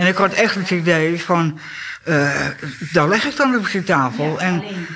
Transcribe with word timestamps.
En 0.00 0.06
ik 0.06 0.16
had 0.16 0.32
echt 0.32 0.54
het 0.54 0.70
idee 0.70 1.22
van, 1.22 1.58
uh, 2.04 2.46
daar 2.92 3.08
leg 3.08 3.24
ik 3.24 3.36
dan 3.36 3.56
op 3.56 3.70
die 3.70 3.82
tafel. 3.82 4.40
en 4.40 4.60
alleen, 4.60 4.86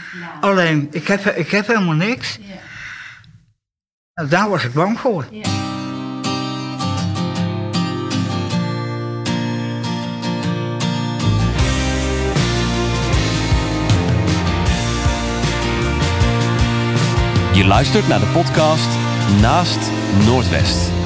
alleen, 0.41 0.89
ik, 0.91 1.07
heb, 1.07 1.27
ik 1.27 1.51
heb 1.51 1.67
helemaal 1.67 1.95
niks. 1.95 2.39
Ja. 2.41 2.55
Nou, 4.15 4.29
daar 4.29 4.49
was 4.49 4.65
ik 4.65 4.73
bang 4.73 5.01
voor. 5.01 5.27
Ja. 5.31 5.49
Je 17.53 17.65
luistert 17.65 18.09
naar 18.09 18.21
de 18.21 18.27
podcast 18.27 18.89
Naast 19.41 19.91
Noordwest. 20.27 21.04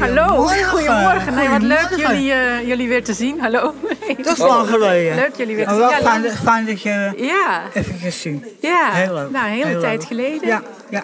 Hallo, 0.00 0.46
goedemorgen. 0.46 1.34
Nee, 1.34 1.48
wat 1.48 1.62
leuk 1.62 1.88
jullie, 1.96 2.32
uh, 2.32 2.66
jullie 2.66 2.88
weer 2.88 3.04
te 3.04 3.12
zien. 3.12 3.40
Hallo. 3.40 3.74
Dat 4.16 4.26
is 4.26 4.38
lang 4.38 4.68
geleden. 4.68 5.14
Leuk 5.14 5.36
jullie 5.36 5.56
weer 5.56 5.66
te 5.66 5.74
zien. 5.74 5.80
Ja, 5.80 6.00
fijn, 6.00 6.30
fijn 6.30 6.66
dat 6.66 6.82
je 6.82 7.12
ja. 7.16 7.62
even 7.74 8.12
zien. 8.12 8.44
Ja, 8.60 8.90
heel 8.90 9.14
leuk. 9.14 9.30
Nou, 9.30 9.46
een 9.46 9.52
hele 9.52 9.80
tijd 9.80 10.04
geleden. 10.04 10.48
Ja, 10.48 10.62
ja. 10.90 11.02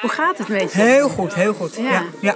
Hoe 0.00 0.10
gaat 0.10 0.38
het 0.38 0.48
met 0.48 0.72
je? 0.72 0.80
Heel 0.80 1.08
goed, 1.08 1.34
heel 1.34 1.54
goed. 1.54 1.76
Ja. 1.76 2.02
ja, 2.20 2.34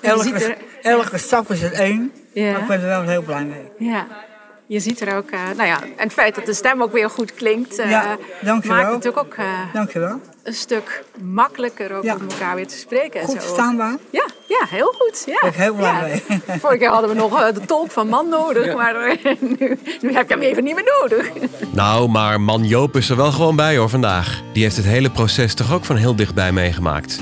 Elke, 0.00 0.56
elke 0.82 1.18
stap 1.18 1.50
is 1.50 1.62
het 1.62 1.72
één. 1.72 2.12
Ja. 2.32 2.52
Maar 2.52 2.60
ik 2.60 2.66
ben 2.66 2.80
er 2.80 2.86
wel 2.86 3.02
heel 3.02 3.22
blij 3.22 3.44
mee. 3.44 3.90
Ja. 3.90 4.06
Je 4.66 4.80
ziet 4.80 5.00
er 5.00 5.16
ook, 5.16 5.30
uh, 5.30 5.40
nou 5.56 5.68
ja, 5.68 5.82
en 5.82 5.92
het 5.96 6.12
feit 6.12 6.34
dat 6.34 6.46
de 6.46 6.54
stem 6.54 6.82
ook 6.82 6.92
weer 6.92 7.10
goed 7.10 7.34
klinkt, 7.34 7.78
uh, 7.78 7.90
ja, 7.90 8.18
maakt 8.42 8.66
het 8.66 8.72
natuurlijk 8.72 9.18
ook 9.18 9.36
uh, 9.36 9.44
dankjewel. 9.72 10.20
Een 10.44 10.54
stuk 10.54 11.04
makkelijker 11.22 11.96
ook 11.96 12.02
ja. 12.02 12.14
met 12.14 12.32
elkaar 12.32 12.54
weer 12.54 12.66
te 12.66 12.76
spreken. 12.76 13.20
Goed 13.20 13.34
en 13.34 13.40
zo. 13.40 13.46
verstaanbaar? 13.46 13.96
Ja, 14.10 14.26
ja, 14.46 14.66
heel 14.68 14.94
goed. 14.98 15.22
Ja. 15.26 15.38
Ben 15.40 15.50
ik 15.50 15.56
heel 15.56 15.74
blij 15.74 16.22
mee. 16.28 16.40
Vorige 16.60 16.78
keer 16.78 16.88
hadden 16.88 17.10
we 17.10 17.16
nog 17.16 17.52
de 17.52 17.60
tolk 17.60 17.90
van 17.90 18.08
man 18.08 18.28
nodig, 18.28 18.74
maar 18.74 19.16
nu, 19.40 19.78
nu, 20.00 20.12
heb 20.14 20.28
je 20.28 20.34
hem 20.34 20.42
even 20.42 20.64
niet 20.64 20.74
meer 20.74 20.98
nodig. 21.00 21.30
Nou, 21.70 22.08
maar 22.08 22.40
man 22.40 22.64
Joop 22.64 22.96
is 22.96 23.10
er 23.10 23.16
wel 23.16 23.32
gewoon 23.32 23.56
bij 23.56 23.76
hoor 23.76 23.88
vandaag. 23.88 24.42
Die 24.52 24.62
heeft 24.62 24.76
het 24.76 24.86
hele 24.86 25.10
proces 25.10 25.54
toch 25.54 25.72
ook 25.72 25.84
van 25.84 25.96
heel 25.96 26.16
dichtbij 26.16 26.52
meegemaakt. 26.52 27.20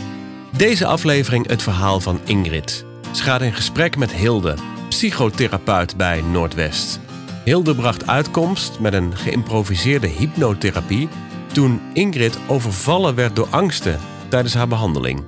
Deze 0.57 0.87
aflevering 0.87 1.49
het 1.49 1.63
verhaal 1.63 2.01
van 2.01 2.21
Ingrid. 2.25 2.85
Ze 3.13 3.23
gaat 3.23 3.41
in 3.41 3.53
gesprek 3.53 3.97
met 3.97 4.13
Hilde, 4.13 4.55
psychotherapeut 4.89 5.97
bij 5.97 6.21
Noordwest. 6.21 7.01
Hilde 7.45 7.75
bracht 7.75 8.07
uitkomst 8.07 8.79
met 8.81 8.93
een 8.93 9.17
geïmproviseerde 9.17 10.07
hypnotherapie 10.07 11.09
toen 11.53 11.81
Ingrid 11.93 12.39
overvallen 12.47 13.15
werd 13.15 13.37
door 13.37 13.47
angsten 13.51 14.01
tijdens 14.29 14.55
haar 14.55 14.69
behandeling. 14.69 15.25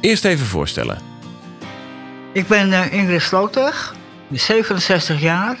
Eerst 0.00 0.24
even 0.24 0.46
voorstellen. 0.46 0.98
Ik 2.32 2.46
ben 2.46 2.68
uh, 2.68 2.92
Ingrid 2.92 3.22
Sloter, 3.22 3.92
67 4.30 5.20
jaar, 5.20 5.56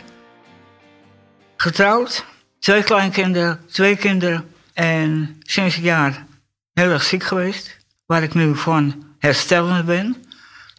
getrouwd, 1.56 2.24
twee 2.58 2.82
kleinkinderen, 2.82 3.60
twee 3.66 3.96
kinderen 3.96 4.48
en 4.74 5.36
sinds 5.42 5.76
een 5.76 5.82
jaar 5.82 6.26
heel 6.72 6.90
erg 6.90 7.02
ziek 7.02 7.22
geweest, 7.22 7.76
waar 8.06 8.22
ik 8.22 8.34
nu 8.34 8.56
van 8.56 9.04
herstellend 9.18 9.86
ben. 9.86 10.16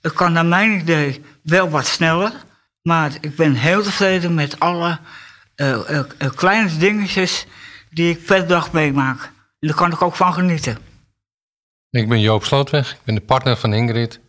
Het 0.02 0.14
kan 0.14 0.34
naar 0.34 0.46
mijn 0.46 0.72
idee 0.72 1.24
wel 1.44 1.70
wat 1.70 1.88
sneller, 1.88 2.32
maar 2.82 3.12
ik 3.22 3.36
ben 3.36 3.54
heel 3.54 3.84
tevreden 3.84 4.34
met 4.34 4.60
alle 4.60 5.00
uh, 5.56 5.80
kleine 6.36 6.78
dingetjes 6.78 7.46
die 7.98 8.10
ik 8.10 8.26
per 8.26 8.48
dag 8.48 8.72
meemaak. 8.72 9.32
Daar 9.60 9.76
kan 9.76 9.92
ik 9.92 10.02
ook 10.02 10.16
van 10.16 10.34
genieten. 10.34 10.78
Ik 11.90 12.10
ben 12.10 12.20
Joop 12.20 12.44
Slootweg, 12.44 12.92
ik 12.92 13.04
ben 13.04 13.16
de 13.16 13.22
partner 13.22 13.58
van 13.58 13.74
Ingrid. 13.74 14.20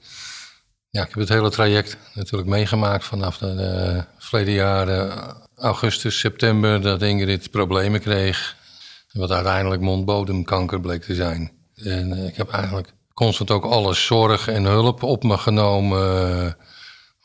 Ja, 0.91 1.03
ik 1.03 1.09
heb 1.09 1.19
het 1.19 1.29
hele 1.29 1.51
traject 1.51 1.97
natuurlijk 2.15 2.49
meegemaakt 2.49 3.05
vanaf 3.05 3.39
de, 3.39 3.55
de 3.55 4.05
verleden 4.19 4.55
jaren, 4.55 5.37
augustus, 5.57 6.19
september, 6.19 6.81
dat 6.81 7.03
Ingrid 7.03 7.51
problemen 7.51 8.01
kreeg. 8.01 8.57
Wat 9.13 9.31
uiteindelijk 9.31 9.83
mondbodemkanker 9.83 10.81
bleek 10.81 11.03
te 11.03 11.15
zijn. 11.15 11.53
En 11.75 12.27
ik 12.27 12.37
heb 12.37 12.51
eigenlijk 12.51 12.93
constant 13.15 13.51
ook 13.51 13.65
alle 13.65 13.95
zorg 13.95 14.49
en 14.49 14.65
hulp 14.65 15.03
op 15.03 15.23
me 15.23 15.39
genomen 15.39 16.57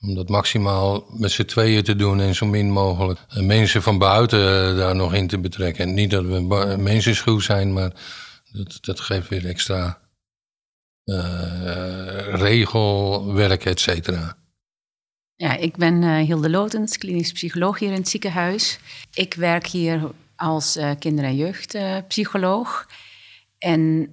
om 0.04 0.16
dat 0.16 0.30
maximaal 0.30 1.06
met 1.10 1.32
z'n 1.32 1.46
tweeën 1.46 1.84
te 1.84 1.96
doen 1.96 2.20
en 2.20 2.36
zo 2.36 2.46
min 2.46 2.72
mogelijk 2.72 3.20
mensen 3.36 3.82
van 3.82 3.98
buiten 3.98 4.76
daar 4.78 4.96
nog 4.96 5.14
in 5.14 5.28
te 5.28 5.40
betrekken. 5.40 5.94
niet 5.94 6.12
dat 6.12 6.26
we 6.26 6.76
mensenschuw 6.80 7.40
zijn, 7.40 7.74
maar 7.74 7.92
dat, 8.52 8.78
dat 8.82 9.00
geeft 9.00 9.30
weer 9.30 9.46
extra 9.46 10.00
uh, 11.06 11.16
regelwerk, 12.34 13.66
et 13.66 13.80
cetera. 13.80 14.38
Ja, 15.36 15.56
ik 15.56 15.78
ben 15.78 16.02
uh, 16.02 16.18
Hilde 16.18 16.50
Lotens, 16.50 16.98
klinisch 16.98 17.32
psycholoog 17.32 17.80
hier 17.80 17.90
in 17.90 17.98
het 17.98 18.10
ziekenhuis. 18.10 18.80
Ik 19.14 19.34
werk 19.34 19.68
hier 19.68 20.12
als 20.36 20.80
kinder- 21.00 21.26
en 21.26 21.36
jeugdpsycholoog. 21.36 22.88
En 23.58 24.10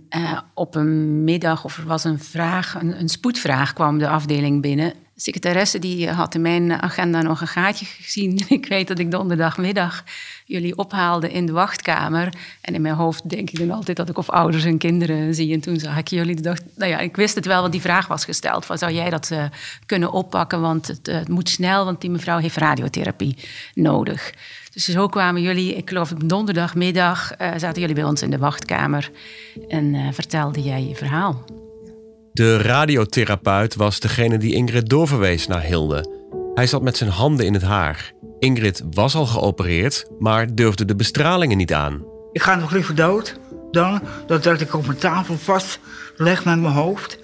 op 0.55 0.75
een 0.75 1.25
middag, 1.25 1.65
of 1.65 1.79
er 1.79 1.87
was 1.87 2.05
een 2.05 2.19
vraag, 2.19 2.75
een 2.75 3.09
spoedvraag 3.09 3.73
kwam 3.73 3.99
de 3.99 4.09
afdeling 4.09 4.63
binnen 4.63 4.95
secretaresse 5.21 5.79
die 5.79 6.11
had 6.11 6.35
in 6.35 6.41
mijn 6.41 6.83
agenda 6.83 7.23
nog 7.23 7.41
een 7.41 7.47
gaatje 7.47 7.85
gezien. 7.85 8.41
Ik 8.49 8.67
weet 8.67 8.89
dat 8.89 8.99
ik 8.99 9.11
donderdagmiddag 9.11 10.05
jullie 10.45 10.77
ophaalde 10.77 11.31
in 11.33 11.47
de 11.47 11.53
wachtkamer. 11.53 12.35
En 12.61 12.75
in 12.75 12.83
mijn 12.83 12.95
hoofd 12.95 13.29
denk 13.29 13.51
ik 13.51 13.59
dan 13.59 13.71
altijd 13.71 13.97
dat 13.97 14.09
ik 14.09 14.19
of 14.19 14.31
ouders 14.31 14.65
en 14.65 14.79
kinderen 14.79 15.35
zie. 15.35 15.53
En 15.53 15.61
toen 15.61 15.79
zag 15.79 15.97
ik 15.97 16.09
jullie. 16.09 16.41
Dacht, 16.41 16.63
nou 16.77 16.91
ja, 16.91 16.99
ik 16.99 17.17
wist 17.17 17.35
het 17.35 17.47
wel, 17.47 17.61
want 17.61 17.73
die 17.73 17.81
vraag 17.81 18.07
was 18.07 18.25
gesteld. 18.25 18.65
Van, 18.65 18.79
zou 18.79 18.93
jij 18.93 19.11
dat 19.11 19.31
uh, 19.33 19.45
kunnen 19.87 20.13
oppakken? 20.13 20.61
Want 20.61 20.87
het, 20.87 21.09
uh, 21.09 21.15
het, 21.15 21.29
moet 21.29 21.49
snel, 21.49 21.85
want 21.85 22.01
die 22.01 22.11
mevrouw 22.11 22.39
heeft 22.39 22.57
radiotherapie 22.57 23.37
nodig. 23.75 24.35
Dus 24.73 24.85
zo 24.85 25.07
kwamen 25.07 25.43
jullie, 25.43 25.75
ik 25.75 25.89
geloof 25.89 26.09
donderdagmiddag, 26.09 27.33
zaten 27.39 27.81
jullie 27.81 27.95
bij 27.95 28.05
ons 28.05 28.23
in 28.23 28.31
de 28.31 28.39
wachtkamer. 28.39 29.11
En 29.69 30.15
vertelde 30.15 30.63
jij 30.63 30.85
je 30.85 30.95
verhaal. 30.95 31.60
De 32.41 32.57
radiotherapeut 32.57 33.75
was 33.75 34.01
degene 34.01 34.39
die 34.39 34.55
Ingrid 34.55 34.89
doorverwees 34.89 35.47
naar 35.47 35.63
Hilde. 35.63 36.11
Hij 36.55 36.67
zat 36.67 36.83
met 36.83 36.97
zijn 36.97 37.11
handen 37.11 37.47
in 37.47 37.55
het 37.55 37.63
haar. 37.63 38.13
Ingrid 38.39 38.83
was 38.91 39.15
al 39.15 39.27
geopereerd, 39.27 40.07
maar 40.19 40.55
durfde 40.55 40.85
de 40.85 40.97
bestralingen 40.97 41.57
niet 41.57 41.73
aan. 41.73 42.05
Ik 42.33 42.43
ga 42.43 42.55
nog 42.55 42.71
liever 42.71 42.95
dood 42.95 43.39
dan 43.71 44.03
dat 44.27 44.61
ik 44.61 44.75
op 44.75 44.87
mijn 44.87 44.99
tafel 44.99 45.39
vast 45.39 45.79
leg 46.17 46.45
met 46.45 46.61
mijn 46.61 46.75
hoofd. 46.75 47.19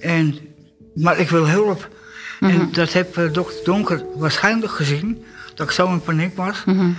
En, 0.00 0.38
maar 0.94 1.18
ik 1.18 1.30
wil 1.30 1.48
hulp. 1.48 1.88
En 2.40 2.56
mhm. 2.56 2.72
dat 2.72 2.92
heeft 2.92 3.16
uh, 3.18 3.32
dokter 3.32 3.64
Donker 3.64 4.04
waarschijnlijk 4.14 4.72
gezien, 4.72 5.24
dat 5.54 5.66
ik 5.66 5.72
zo 5.72 5.88
in 5.88 6.00
paniek 6.00 6.36
was. 6.36 6.64
Mhm. 6.64 6.90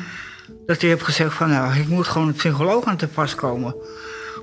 Dat 0.66 0.82
hij 0.82 0.90
heeft 0.90 1.04
gezegd 1.04 1.34
van 1.34 1.50
nou, 1.50 1.76
ik 1.76 1.88
moet 1.88 2.08
gewoon 2.08 2.28
een 2.28 2.34
psycholoog 2.34 2.86
aan 2.86 2.98
te 2.98 3.08
pas 3.08 3.36
komen 3.36 3.76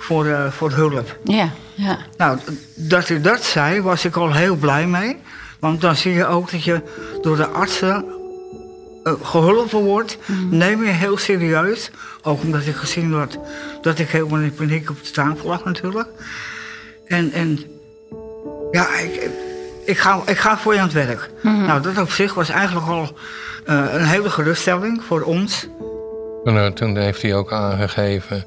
voor, 0.05 0.27
uh, 0.27 0.51
voor 0.51 0.71
hulp. 0.71 1.19
Ja, 1.25 1.51
ja. 1.75 1.99
Nou, 2.17 2.39
dat 2.75 3.09
hij 3.09 3.21
dat 3.21 3.43
zei, 3.43 3.81
was 3.81 4.05
ik 4.05 4.17
al 4.17 4.33
heel 4.33 4.57
blij 4.57 4.87
mee. 4.87 5.17
Want 5.59 5.81
dan 5.81 5.97
zie 5.97 6.13
je 6.13 6.27
ook 6.27 6.51
dat 6.51 6.65
je 6.65 6.83
door 7.23 7.37
de 7.37 7.47
artsen 7.47 8.05
uh, 9.05 9.13
geholpen 9.23 9.79
wordt. 9.79 10.19
Mm. 10.27 10.57
Neem 10.57 10.85
je 10.85 10.91
heel 10.91 11.17
serieus. 11.17 11.91
Ook 12.23 12.43
omdat 12.43 12.67
ik 12.67 12.75
gezien 12.75 13.13
had 13.13 13.39
dat 13.83 13.99
ik 13.99 14.09
helemaal 14.09 14.41
in 14.41 14.55
paniek 14.55 14.91
op 14.91 15.05
de 15.05 15.11
tafel 15.11 15.49
lag 15.49 15.65
natuurlijk. 15.65 16.09
En, 17.07 17.33
en 17.33 17.61
ja, 18.71 18.95
ik, 18.99 19.31
ik, 19.85 19.99
ga, 19.99 20.23
ik 20.27 20.39
ga 20.39 20.59
voor 20.59 20.75
je 20.75 20.79
aan 20.79 20.85
het 20.85 21.07
werk. 21.07 21.31
Mm. 21.43 21.67
Nou, 21.67 21.83
dat 21.83 21.99
op 21.99 22.11
zich 22.11 22.35
was 22.35 22.49
eigenlijk 22.49 22.87
al 22.87 23.17
uh, 23.67 23.85
een 23.95 24.05
hele 24.05 24.31
geruststelling 24.31 25.03
voor 25.07 25.23
ons. 25.23 25.69
En, 26.45 26.75
toen 26.75 26.97
heeft 26.97 27.23
hij 27.23 27.35
ook 27.35 27.53
aangegeven 27.53 28.45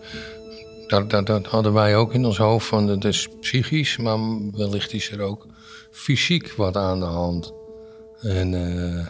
dat, 0.88 1.10
dat, 1.10 1.26
dat, 1.26 1.46
hadden 1.46 1.74
wij 1.74 1.96
ook 1.96 2.14
in 2.14 2.26
ons 2.26 2.38
hoofd 2.38 2.68
van 2.68 2.88
het 2.88 3.04
is 3.04 3.30
psychisch, 3.40 3.98
maar 3.98 4.18
wellicht 4.52 4.94
is 4.94 5.12
er 5.12 5.22
ook 5.22 5.46
fysiek 5.92 6.54
wat 6.56 6.78
aan 6.78 7.00
de 7.00 7.06
hand. 7.06 7.54
En 8.22 8.54
uh, 8.54 9.06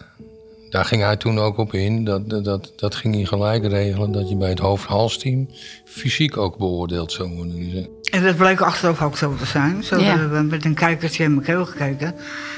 daar 0.70 0.86
ging 0.86 1.02
hij 1.02 1.16
toen 1.16 1.40
ook 1.40 1.58
op 1.58 1.74
in. 1.74 2.04
Dat, 2.04 2.30
dat, 2.44 2.74
dat 2.76 2.96
ging 2.96 3.16
hij 3.16 3.26
gelijk 3.26 3.66
regelen 3.66 4.12
dat 4.12 4.30
je 4.30 4.36
bij 4.36 4.50
het 4.50 4.60
hoofd-halsteam 4.60 5.50
fysiek 5.86 6.38
ook 6.38 6.58
beoordeeld 6.58 7.12
zou 7.12 7.36
worden. 7.36 7.88
En 8.12 8.24
dat 8.24 8.36
bleek 8.36 8.62
achteraf 8.62 9.02
ook 9.02 9.18
zo 9.18 9.36
te 9.36 9.46
zijn. 9.46 9.84
Zo 9.84 9.98
ja. 9.98 10.04
hebben 10.04 10.38
we 10.38 10.44
met 10.44 10.66
een 10.66 10.74
kijkertje 10.74 11.24
in 11.24 11.34
mijn 11.34 11.46
keel 11.46 11.66
gekeken. 11.66 12.16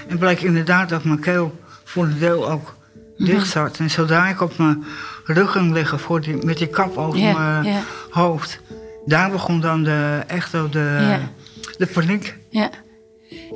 En 0.08 0.18
bleek 0.18 0.42
inderdaad 0.42 0.90
dat 0.90 1.04
mijn 1.04 1.20
keel 1.20 1.52
voor 1.84 2.04
een 2.04 2.20
deel 2.20 2.50
ook 2.52 2.76
dicht 3.18 3.48
zat. 3.48 3.78
En 3.78 3.90
zodra 3.90 4.30
ik 4.30 4.42
op 4.42 4.58
mijn 4.58 4.84
rug 5.26 5.52
ging 5.52 5.74
liggen 5.74 6.00
voor 6.00 6.22
die, 6.22 6.46
met 6.46 6.58
die 6.58 6.68
kap 6.68 6.98
over 6.98 7.20
mijn 7.20 7.84
hoofd 8.10 8.60
daar 9.10 9.32
begon 9.32 9.62
dan 9.62 9.84
de, 9.84 10.24
echt 10.28 10.52
de, 10.52 11.18
de 11.78 11.88
paniek. 11.88 12.36
Ja. 12.50 12.70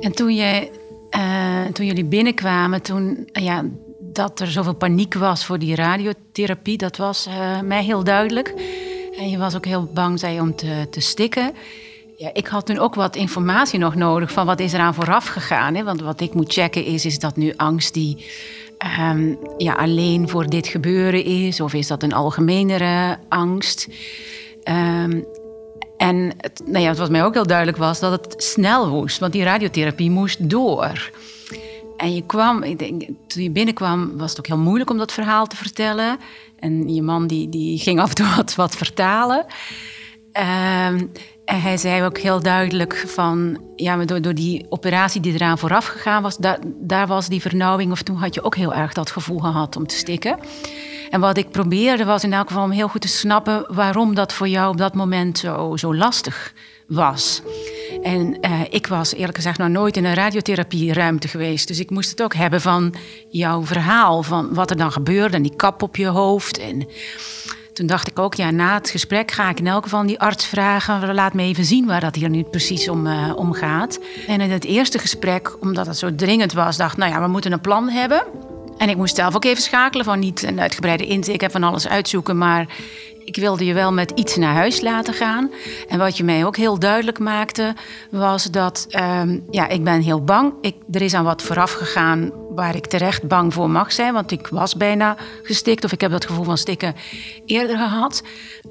En 0.00 0.12
toen, 0.12 0.34
je, 0.34 0.70
uh, 1.16 1.72
toen 1.72 1.86
jullie 1.86 2.04
binnenkwamen, 2.04 2.82
toen, 2.82 3.28
ja, 3.32 3.64
dat 4.00 4.40
er 4.40 4.50
zoveel 4.50 4.74
paniek 4.74 5.14
was 5.14 5.44
voor 5.44 5.58
die 5.58 5.74
radiotherapie, 5.74 6.78
dat 6.78 6.96
was 6.96 7.26
uh, 7.26 7.60
mij 7.60 7.84
heel 7.84 8.04
duidelijk. 8.04 8.54
En 9.18 9.30
je 9.30 9.38
was 9.38 9.56
ook 9.56 9.64
heel 9.66 9.90
bang, 9.94 10.18
zei 10.18 10.34
je, 10.34 10.40
om 10.40 10.56
te, 10.56 10.86
te 10.90 11.00
stikken. 11.00 11.52
Ja, 12.16 12.30
ik 12.32 12.46
had 12.46 12.66
toen 12.66 12.78
ook 12.78 12.94
wat 12.94 13.16
informatie 13.16 13.78
nog 13.78 13.94
nodig 13.94 14.32
van 14.32 14.46
wat 14.46 14.60
is 14.60 14.72
eraan 14.72 14.94
vooraf 14.94 15.26
gegaan. 15.26 15.74
Hè? 15.74 15.84
Want 15.84 16.00
wat 16.00 16.20
ik 16.20 16.34
moet 16.34 16.52
checken 16.52 16.84
is, 16.84 17.04
is 17.04 17.18
dat 17.18 17.36
nu 17.36 17.52
angst 17.56 17.94
die 17.94 18.26
um, 19.00 19.38
ja, 19.56 19.72
alleen 19.72 20.28
voor 20.28 20.46
dit 20.46 20.66
gebeuren 20.66 21.24
is? 21.24 21.60
Of 21.60 21.74
is 21.74 21.86
dat 21.86 22.02
een 22.02 22.12
algemenere 22.12 23.18
angst? 23.28 23.88
Um, 24.68 25.24
en 26.04 26.32
nou 26.64 26.84
ja, 26.84 26.94
wat 26.94 27.10
mij 27.10 27.24
ook 27.24 27.34
heel 27.34 27.46
duidelijk 27.46 27.78
was, 27.78 28.00
dat 28.00 28.12
het 28.12 28.42
snel 28.42 28.90
moest. 28.90 29.18
Want 29.18 29.32
die 29.32 29.42
radiotherapie 29.42 30.10
moest 30.10 30.50
door. 30.50 31.10
En 31.96 32.14
je 32.14 32.22
kwam, 32.26 32.62
ik 32.62 32.78
denk, 32.78 33.02
toen 33.26 33.42
je 33.42 33.50
binnenkwam, 33.50 34.16
was 34.16 34.30
het 34.30 34.38
ook 34.38 34.46
heel 34.46 34.58
moeilijk 34.58 34.90
om 34.90 34.98
dat 34.98 35.12
verhaal 35.12 35.46
te 35.46 35.56
vertellen. 35.56 36.18
En 36.58 36.94
je 36.94 37.02
man 37.02 37.26
die, 37.26 37.48
die 37.48 37.78
ging 37.78 38.00
af 38.00 38.08
en 38.08 38.14
toe 38.14 38.44
wat, 38.56 38.76
vertalen. 38.76 39.38
Um, 39.38 41.10
en 41.44 41.60
hij 41.60 41.76
zei 41.76 42.04
ook 42.04 42.18
heel 42.18 42.40
duidelijk 42.40 43.04
van, 43.06 43.60
ja, 43.76 43.96
maar 43.96 44.06
door, 44.06 44.22
door 44.22 44.34
die 44.34 44.66
operatie 44.68 45.20
die 45.20 45.34
eraan 45.34 45.58
vooraf 45.58 45.86
gegaan 45.86 46.22
was, 46.22 46.36
daar, 46.36 46.58
daar 46.80 47.06
was 47.06 47.28
die 47.28 47.40
vernauwing, 47.40 47.92
of 47.92 48.02
toen 48.02 48.16
had 48.16 48.34
je 48.34 48.42
ook 48.42 48.56
heel 48.56 48.74
erg 48.74 48.92
dat 48.92 49.10
gevoel 49.10 49.38
gehad 49.38 49.76
om 49.76 49.86
te 49.86 49.96
stikken. 49.96 50.38
En 51.14 51.20
wat 51.20 51.36
ik 51.36 51.50
probeerde 51.50 52.04
was 52.04 52.24
in 52.24 52.32
elk 52.32 52.46
geval 52.46 52.64
om 52.64 52.70
heel 52.70 52.88
goed 52.88 53.00
te 53.00 53.08
snappen 53.08 53.64
waarom 53.68 54.14
dat 54.14 54.32
voor 54.32 54.48
jou 54.48 54.70
op 54.70 54.76
dat 54.76 54.94
moment 54.94 55.38
zo, 55.38 55.76
zo 55.76 55.94
lastig 55.94 56.52
was. 56.86 57.42
En 58.02 58.38
uh, 58.40 58.60
ik 58.70 58.86
was 58.86 59.14
eerlijk 59.14 59.36
gezegd 59.36 59.58
nog 59.58 59.68
nooit 59.68 59.96
in 59.96 60.04
een 60.04 60.14
radiotherapieruimte 60.14 61.28
geweest. 61.28 61.68
Dus 61.68 61.78
ik 61.78 61.90
moest 61.90 62.10
het 62.10 62.22
ook 62.22 62.34
hebben 62.34 62.60
van 62.60 62.94
jouw 63.30 63.64
verhaal, 63.64 64.22
van 64.22 64.54
wat 64.54 64.70
er 64.70 64.76
dan 64.76 64.92
gebeurde 64.92 65.36
en 65.36 65.42
die 65.42 65.56
kap 65.56 65.82
op 65.82 65.96
je 65.96 66.06
hoofd. 66.06 66.58
En 66.58 66.88
toen 67.72 67.86
dacht 67.86 68.08
ik 68.08 68.18
ook, 68.18 68.34
ja, 68.34 68.50
na 68.50 68.74
het 68.74 68.90
gesprek 68.90 69.30
ga 69.30 69.48
ik 69.48 69.58
in 69.58 69.66
elk 69.66 69.82
geval 69.82 70.06
die 70.06 70.20
arts 70.20 70.46
vragen. 70.46 71.14
Laat 71.14 71.34
me 71.34 71.42
even 71.42 71.64
zien 71.64 71.86
waar 71.86 72.00
dat 72.00 72.14
hier 72.14 72.30
nu 72.30 72.42
precies 72.42 72.88
om, 72.88 73.06
uh, 73.06 73.32
om 73.36 73.52
gaat. 73.52 73.98
En 74.26 74.40
in 74.40 74.50
het 74.50 74.64
eerste 74.64 74.98
gesprek, 74.98 75.56
omdat 75.60 75.86
het 75.86 75.98
zo 75.98 76.14
dringend 76.14 76.52
was, 76.52 76.76
dacht 76.76 76.96
nou 76.96 77.12
ja, 77.12 77.20
we 77.20 77.28
moeten 77.28 77.52
een 77.52 77.60
plan 77.60 77.88
hebben. 77.88 78.22
En 78.78 78.88
ik 78.88 78.96
moest 78.96 79.16
zelf 79.16 79.34
ook 79.34 79.44
even 79.44 79.62
schakelen 79.62 80.04
van 80.04 80.18
niet 80.18 80.42
een 80.42 80.60
uitgebreide 80.60 81.06
intake 81.06 81.50
van 81.50 81.62
alles 81.62 81.88
uitzoeken, 81.88 82.38
maar 82.38 82.66
ik 83.24 83.36
wilde 83.36 83.64
je 83.64 83.74
wel 83.74 83.92
met 83.92 84.10
iets 84.10 84.36
naar 84.36 84.54
huis 84.54 84.80
laten 84.80 85.14
gaan. 85.14 85.50
En 85.88 85.98
wat 85.98 86.16
je 86.16 86.24
mij 86.24 86.44
ook 86.44 86.56
heel 86.56 86.78
duidelijk 86.78 87.18
maakte, 87.18 87.74
was 88.10 88.44
dat 88.44 88.86
um, 89.20 89.44
ja, 89.50 89.68
ik 89.68 89.84
ben 89.84 90.00
heel 90.00 90.24
bang. 90.24 90.52
Ik, 90.60 90.74
er 90.92 91.02
is 91.02 91.14
aan 91.14 91.24
wat 91.24 91.42
vooraf 91.42 91.72
gegaan 91.72 92.30
waar 92.54 92.76
ik 92.76 92.86
terecht 92.86 93.28
bang 93.28 93.54
voor 93.54 93.70
mag 93.70 93.92
zijn. 93.92 94.12
Want 94.12 94.30
ik 94.30 94.46
was 94.46 94.76
bijna 94.76 95.16
gestikt 95.42 95.84
of 95.84 95.92
ik 95.92 96.00
heb 96.00 96.10
dat 96.10 96.26
gevoel 96.26 96.44
van 96.44 96.58
stikken 96.58 96.94
eerder 97.46 97.76
gehad. 97.76 98.22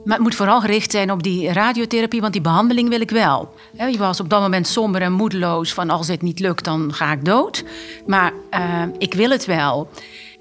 Maar 0.04 0.14
het 0.14 0.24
moet 0.24 0.36
vooral 0.36 0.62
gericht 0.62 0.92
zijn 0.92 1.12
op 1.12 1.24
die 1.24 1.54
radiotherapie, 1.54 2.22
want 2.22 2.34
die 2.34 2.42
behandeling 2.42 2.90
wil 2.90 3.02
ik 3.02 3.12
wel. 3.12 3.54
Je 3.78 3.98
was 3.98 4.20
op 4.20 4.30
dat 4.30 4.42
moment 4.42 4.68
somber 4.68 5.02
en 5.02 5.14
moedeloos 5.14 5.74
van 5.74 5.90
als 5.90 6.08
dit 6.08 6.22
niet 6.22 6.40
lukt, 6.40 6.64
dan 6.64 6.94
ga 6.94 7.12
ik 7.12 7.26
dood. 7.26 7.64
Maar 8.06 8.34
uh, 8.52 8.84
ik 8.98 9.14
wil 9.14 9.30
het 9.30 9.46
wel 9.46 9.90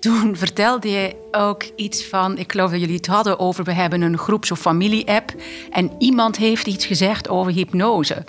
toen 0.03 0.37
vertelde 0.45 0.91
je 0.91 1.15
ook 1.31 1.63
iets 1.77 2.05
van, 2.05 2.39
ik 2.39 2.51
geloof 2.53 2.71
dat 2.71 2.81
jullie 2.81 2.97
het 2.97 3.07
hadden 3.07 3.39
over, 3.39 3.65
we 3.65 3.73
hebben 3.73 4.03
een 4.03 4.19
groeps- 4.19 4.51
of 4.51 4.59
familie-app 4.59 5.35
en 5.71 5.91
iemand 5.99 6.37
heeft 6.37 6.67
iets 6.67 6.87
gezegd 6.87 7.29
over 7.29 7.53
hypnose. 7.53 8.25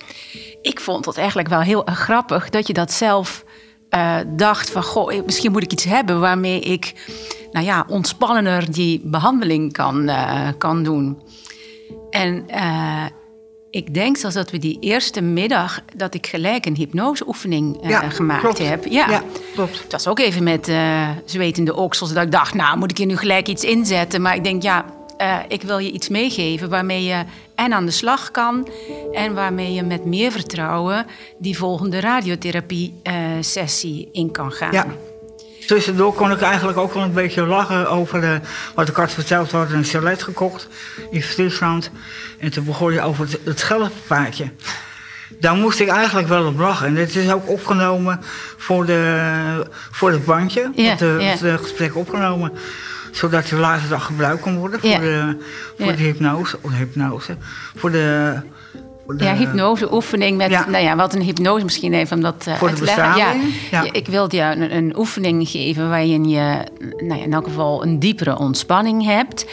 Ik 0.61 0.79
vond 0.79 1.05
het 1.05 1.17
eigenlijk 1.17 1.49
wel 1.49 1.61
heel 1.61 1.85
erg 1.85 1.99
grappig 1.99 2.49
dat 2.49 2.67
je 2.67 2.73
dat 2.73 2.91
zelf 2.91 3.43
uh, 3.95 4.17
dacht 4.27 4.69
van, 4.69 4.83
goh, 4.83 5.25
misschien 5.25 5.51
moet 5.51 5.63
ik 5.63 5.71
iets 5.71 5.83
hebben 5.83 6.19
waarmee 6.19 6.59
ik, 6.59 6.93
nou 7.51 7.65
ja, 7.65 7.85
ontspannender 7.87 8.71
die 8.71 9.01
behandeling 9.03 9.73
kan, 9.73 10.09
uh, 10.09 10.47
kan 10.57 10.83
doen. 10.83 11.21
En 12.09 12.45
uh, 12.49 13.05
ik 13.69 13.93
denk 13.93 14.17
zelfs 14.17 14.35
dat 14.35 14.51
we 14.51 14.57
die 14.57 14.77
eerste 14.79 15.21
middag 15.21 15.79
dat 15.95 16.13
ik 16.13 16.27
gelijk 16.27 16.65
een 16.65 16.75
hypnoseoefening 16.75 17.89
uh, 17.89 17.99
gemaakt 18.09 18.57
heb. 18.57 18.85
Ja. 18.85 19.09
ja, 19.09 19.23
klopt. 19.53 19.81
Het 19.83 19.91
was 19.91 20.07
ook 20.07 20.19
even 20.19 20.43
met 20.43 20.69
uh, 20.69 21.09
zwetende 21.25 21.75
oksels 21.75 22.13
dat 22.13 22.23
ik 22.23 22.31
dacht, 22.31 22.53
nou 22.53 22.77
moet 22.77 22.91
ik 22.91 22.97
hier 22.97 23.05
nu 23.05 23.17
gelijk 23.17 23.47
iets 23.47 23.63
inzetten. 23.63 24.21
Maar 24.21 24.35
ik 24.35 24.43
denk, 24.43 24.63
ja, 24.63 24.85
uh, 25.21 25.37
ik 25.47 25.61
wil 25.61 25.77
je 25.77 25.91
iets 25.91 26.09
meegeven 26.09 26.69
waarmee 26.69 27.03
je 27.03 27.23
en 27.55 27.73
aan 27.73 27.85
de 27.85 27.91
slag 27.91 28.31
kan 28.31 28.67
en 29.11 29.33
waarmee 29.33 29.73
je 29.73 29.83
met 29.83 30.05
meer 30.05 30.31
vertrouwen 30.31 31.05
die 31.37 31.57
volgende 31.57 31.99
radiotherapie-sessie 31.99 34.09
in 34.11 34.31
kan 34.31 34.51
gaan. 34.51 34.71
Ja. 34.71 34.85
Tussendoor 35.67 36.13
kon 36.13 36.31
ik 36.31 36.41
eigenlijk 36.41 36.77
ook 36.77 36.93
wel 36.93 37.03
een 37.03 37.13
beetje 37.13 37.45
lachen 37.45 37.89
over 37.89 38.21
de, 38.21 38.39
wat 38.75 38.89
ik 38.89 38.95
had 38.95 39.11
verteld. 39.11 39.51
We 39.51 39.57
hadden 39.57 39.77
een 39.77 39.83
chalet 39.83 40.23
gekocht 40.23 40.67
in 41.11 41.23
Friesland. 41.23 41.91
En 42.39 42.51
toen 42.51 42.63
begon 42.63 42.93
je 42.93 43.01
over 43.01 43.25
het, 43.25 43.39
het. 43.43 43.67
Daar 45.39 45.55
moest 45.55 45.79
ik 45.79 45.87
eigenlijk 45.87 46.27
wel 46.27 46.45
op 46.45 46.57
lachen. 46.57 46.87
En 46.87 46.95
dit 46.95 47.15
is 47.15 47.31
ook 47.31 47.49
opgenomen 47.49 48.19
voor, 48.57 48.85
de, 48.85 49.67
voor 49.91 50.11
het 50.11 50.25
bandje. 50.25 50.71
Ja, 50.75 50.95
het, 50.95 51.39
het 51.39 51.61
gesprek 51.61 51.95
opgenomen. 51.95 52.51
Zodat 53.13 53.49
je 53.49 53.55
later 53.55 53.89
dag 53.89 54.05
gebruikt 54.05 54.41
kon 54.41 54.57
worden 54.57 54.79
voor, 54.79 54.99
de, 54.99 55.37
voor 55.77 55.95
de 55.95 56.03
hypnose. 56.03 56.57
Of 56.61 56.71
hypnose. 56.71 57.37
Voor 57.75 57.91
de 57.91 58.41
ja, 59.17 59.35
hypnoseoefening 59.35 60.37
met, 60.37 60.49
nou 60.49 60.83
ja, 60.83 60.95
wat 60.95 61.13
een 61.13 61.21
hypnose 61.21 61.63
misschien 61.63 61.93
even 61.93 62.15
om 62.17 62.23
dat 62.23 62.47
uit 62.47 62.75
te 62.75 62.83
leggen. 62.83 63.15
Ja, 63.71 63.91
ik 63.91 64.07
wilde 64.07 64.35
jou 64.35 64.55
een, 64.55 64.75
een, 64.75 64.97
oefening 64.97 65.49
geven 65.49 65.89
waarin 65.89 66.29
je 66.29 66.57
nou 66.79 67.19
ja, 67.19 67.23
in 67.23 67.33
elk 67.33 67.43
geval 67.43 67.83
een 67.83 67.99
diepere 67.99 68.37
ontspanning 68.37 69.05
hebt. 69.05 69.45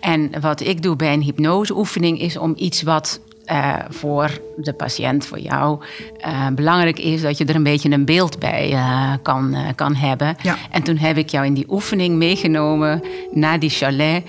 En 0.00 0.30
wat 0.40 0.60
ik 0.60 0.82
doe 0.82 0.96
bij 0.96 1.12
een 1.12 1.22
hypnoseoefening 1.22 2.20
is 2.20 2.36
om 2.36 2.52
iets 2.56 2.82
wat 2.82 3.20
uh, 3.52 3.74
voor 3.88 4.30
de 4.56 4.72
patiënt, 4.72 5.26
voor 5.26 5.38
jou, 5.38 5.80
uh, 6.26 6.46
belangrijk 6.52 6.98
is 6.98 7.22
dat 7.22 7.38
je 7.38 7.44
er 7.44 7.54
een 7.54 7.62
beetje 7.62 7.90
een 7.90 8.04
beeld 8.04 8.38
bij 8.38 8.72
uh, 8.72 9.12
kan, 9.22 9.56
kan 9.74 9.94
hebben. 9.94 10.36
Ja. 10.42 10.56
En 10.70 10.82
toen 10.82 10.96
heb 10.96 11.16
ik 11.16 11.28
jou 11.28 11.46
in 11.46 11.54
die 11.54 11.66
oefening 11.68 12.16
meegenomen 12.16 13.02
naar 13.32 13.58
die 13.58 13.70
chalet. 13.70 14.22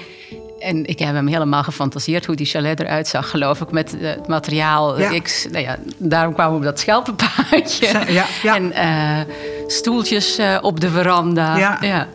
En 0.59 0.85
ik 0.85 1.00
heb 1.00 1.13
hem 1.13 1.27
helemaal 1.27 1.63
gefantaseerd 1.63 2.25
hoe 2.25 2.35
die 2.35 2.45
chalet 2.45 2.79
eruit 2.79 3.07
zag, 3.07 3.29
geloof 3.29 3.62
ik, 3.62 3.71
met 3.71 3.97
eh, 4.00 4.09
het 4.09 4.27
materiaal. 4.27 5.00
Ja. 5.00 5.09
Ik, 5.09 5.47
nou 5.51 5.63
ja, 5.63 5.77
daarom 5.97 6.33
kwamen 6.33 6.59
we 6.59 6.68
op 7.07 7.19
dat. 7.19 7.77
Ja, 7.79 8.25
ja. 8.41 8.56
En 8.56 8.71
uh, 8.71 9.35
stoeltjes 9.68 10.39
uh, 10.39 10.57
op 10.61 10.79
de 10.79 10.89
veranda. 10.89 11.57
Ja. 11.57 11.77
ja. 11.81 12.07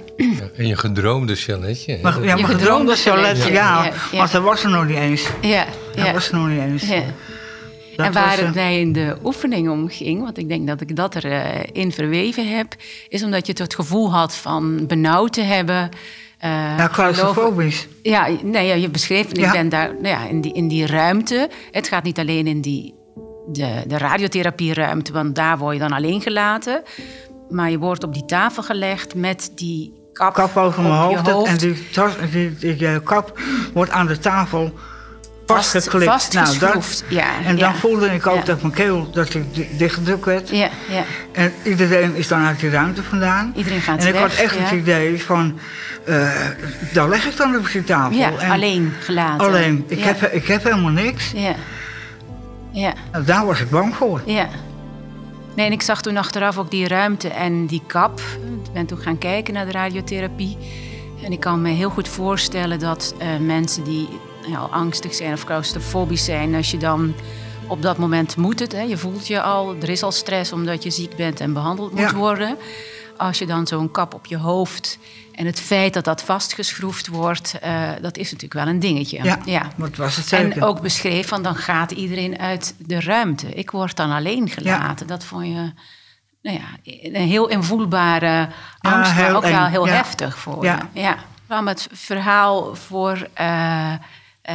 en 0.57 0.67
je 0.67 0.77
gedroomde 0.77 1.35
chaletje. 1.35 1.99
Maar, 2.03 2.25
ja, 2.25 2.35
mijn 2.35 2.47
gedroomde 2.47 2.97
chaletje, 2.97 3.53
ja. 3.53 3.91
ja. 4.13 4.19
Want 4.19 4.33
dat 4.33 4.43
was 4.43 4.65
er 4.65 4.71
nog 4.71 4.87
niet 4.87 4.97
eens. 4.97 5.27
Ja, 5.41 5.65
dat 5.95 6.13
was 6.13 6.31
nog 6.31 6.49
niet 6.49 6.61
eens. 6.61 6.91
en 7.97 8.13
waar 8.13 8.39
het 8.39 8.55
mij 8.55 8.81
in 8.81 8.93
de 8.93 9.17
oefening 9.25 9.69
om 9.69 9.89
ging, 9.89 10.23
want 10.23 10.39
ik 10.39 10.49
denk 10.49 10.67
dat 10.67 10.81
ik 10.81 10.97
dat 10.97 11.15
erin 11.15 11.73
in 11.73 11.93
verweven 11.93 12.57
heb, 12.57 12.75
is 13.09 13.23
omdat 13.23 13.47
je 13.47 13.53
het 13.57 13.75
gevoel 13.75 14.13
had 14.13 14.35
van 14.35 14.87
benauwd 14.87 15.33
te 15.33 15.43
hebben. 15.43 15.89
Uh, 16.45 16.51
ja, 16.79 16.89
claustrofobisch. 16.93 17.89
Ja, 18.03 18.29
nee, 18.43 18.81
je 18.81 18.89
beschreef, 18.89 19.27
ja. 19.33 19.47
ik 19.47 19.53
ben 19.53 19.69
daar 19.69 19.89
nou 19.89 20.09
ja, 20.09 20.27
in, 20.27 20.41
die, 20.41 20.55
in 20.55 20.69
die 20.69 20.87
ruimte. 20.87 21.49
Het 21.71 21.89
gaat 21.89 22.03
niet 22.03 22.19
alleen 22.19 22.47
in 22.47 22.61
die, 22.61 22.95
de, 23.47 23.83
de 23.87 23.99
radiotherapieruimte, 23.99 25.13
want 25.13 25.35
daar 25.35 25.59
word 25.59 25.75
je 25.75 25.81
dan 25.81 25.93
alleen 25.93 26.21
gelaten. 26.21 26.83
Maar 27.49 27.71
je 27.71 27.79
wordt 27.79 28.05
op 28.05 28.15
die 28.15 28.25
tafel 28.25 28.63
gelegd 28.63 29.15
met 29.15 29.53
die 29.55 29.93
kap, 30.13 30.35
kap 30.35 30.57
over 30.57 30.83
mijn 30.83 30.95
hoofd. 30.95 31.49
En 31.49 31.57
die, 31.57 31.75
die, 32.31 32.55
die, 32.59 32.77
die, 32.77 33.01
kap 33.01 33.41
wordt 33.73 33.91
aan 33.91 34.07
de 34.07 34.19
tafel 34.19 34.73
vastgeklipt. 35.55 36.05
Vast, 36.05 36.33
nou, 36.33 36.59
dat, 36.59 37.05
ja. 37.09 37.27
En 37.45 37.57
dan 37.57 37.75
voelde 37.75 38.07
ik 38.15 38.27
ook 38.27 38.47
dat 38.47 38.63
mijn 38.63 38.75
keel 38.75 39.11
dat 39.11 39.35
ik 39.35 39.79
dichtgedrukt 39.79 40.25
werd. 40.25 40.49
Ja, 40.49 40.69
ja. 40.89 41.05
En 41.33 41.53
iedereen 41.63 42.15
is 42.15 42.29
dan 42.29 42.45
uit 42.45 42.61
die 42.61 42.71
ruimte 42.71 43.03
vandaan. 43.03 43.53
Iedereen 43.57 43.81
gaat 43.81 44.01
En 44.01 44.07
ik 44.07 44.13
weg, 44.13 44.23
had 44.23 44.33
echt 44.33 44.59
het 44.59 44.71
idee 44.71 45.23
van, 45.23 45.59
uh, 46.09 46.31
daar 46.93 47.09
leg 47.09 47.27
ik 47.27 47.37
dan 47.37 47.57
op 47.57 47.71
die 47.73 47.85
tafel. 47.85 48.17
Ja, 48.17 48.33
en 48.39 48.51
alleen 48.51 48.93
gelaten. 49.01 49.47
Alleen. 49.47 49.85
Ik, 49.89 50.01
heb, 50.01 50.23
ik 50.23 50.47
heb 50.47 50.65
helemaal 50.65 50.91
niks. 50.91 51.31
Ja. 51.31 51.55
Ja. 52.71 52.93
Nou, 53.13 53.25
daar 53.25 53.47
was 53.47 53.61
ik 53.61 53.71
bang 53.71 53.95
voor. 53.95 54.23
Ja. 54.25 54.49
Nee, 55.55 55.67
en 55.67 55.73
ik 55.73 55.83
zag 55.83 56.03
toen 56.03 56.17
achteraf 56.17 56.59
ook 56.59 56.71
die 56.71 56.89
ruimte 56.89 57.29
en 57.29 57.67
die 57.67 57.83
kap. 57.87 58.21
Ik 58.65 58.73
ben 58.73 58.87
toen 58.87 58.99
gaan 58.99 59.19
kijken 59.19 59.55
naar 59.55 59.67
de 59.67 59.73
radiotherapie. 59.73 60.59
En 61.25 61.33
ik 61.33 61.41
kan 61.41 61.63
me 61.63 61.71
heel 61.71 61.91
goed 61.91 62.09
voorstellen 62.09 62.79
dat 62.79 63.15
uh, 63.19 63.47
mensen 63.47 63.85
die 63.85 64.09
heel 64.43 64.69
angstig 64.71 65.15
zijn 65.15 65.33
of 65.33 65.45
claustrofobisch 65.45 66.25
zijn, 66.25 66.55
als 66.55 66.71
je 66.71 66.77
dan 66.77 67.15
op 67.71 67.83
dat 67.83 67.99
moment 67.99 68.37
moet 68.37 68.59
het, 68.59 68.73
hè, 68.73 68.81
je 68.81 68.97
voelt 68.97 69.27
je 69.27 69.43
al, 69.43 69.75
er 69.83 69.89
is 69.89 70.03
al 70.03 70.13
stress 70.13 70.53
omdat 70.53 70.83
je 70.83 70.91
ziek 70.91 71.17
bent 71.17 71.41
en 71.41 71.53
behandeld 71.53 71.93
moet 71.93 72.13
worden. 72.13 72.57
Als 73.17 73.39
je 73.39 73.47
dan 73.47 73.67
zo'n 73.67 73.91
kap 73.91 74.15
op 74.15 74.27
je 74.27 74.37
hoofd 74.37 74.99
en 75.35 75.47
het 75.47 75.61
feit 75.61 75.95
dat 75.95 76.05
dat 76.05 76.23
vastgeschroefd 76.23 77.07
wordt, 77.07 77.55
uh, 77.65 77.89
dat 78.01 78.17
is 78.17 78.25
natuurlijk 78.25 78.65
wel 78.65 78.67
een 78.75 78.81
dingetje. 78.81 79.23
Ja, 79.23 79.39
ja. 79.45 79.71
wat 79.77 79.97
was 79.97 80.17
het 80.17 80.29
zeker. 80.29 80.53
En 80.53 80.63
ook 80.63 80.81
beschreven 80.81 81.29
van 81.29 81.43
dan 81.43 81.55
gaat 81.55 81.91
iedereen 81.91 82.39
uit 82.39 82.75
de 82.79 83.01
ruimte. 83.01 83.49
Ik 83.49 83.71
word 83.71 83.97
dan 83.97 84.11
alleen 84.11 84.49
gelaten. 84.49 85.07
Dat 85.07 85.25
vond 85.25 85.47
je 85.47 85.73
nou 86.43 86.59
ja, 86.59 86.93
een 87.03 87.29
heel 87.29 87.49
invoelbare 87.49 88.49
angst, 88.79 89.15
maar 89.15 89.37
ook 89.37 89.43
wel 89.43 89.67
heel 89.67 89.89
heftig 89.89 90.39
voor 90.39 90.65
je. 90.65 90.77
Ja. 90.93 91.17
kwam 91.47 91.69
het 91.69 91.89
verhaal 91.93 92.75
voor... 92.75 93.29
Uh, 93.41 93.93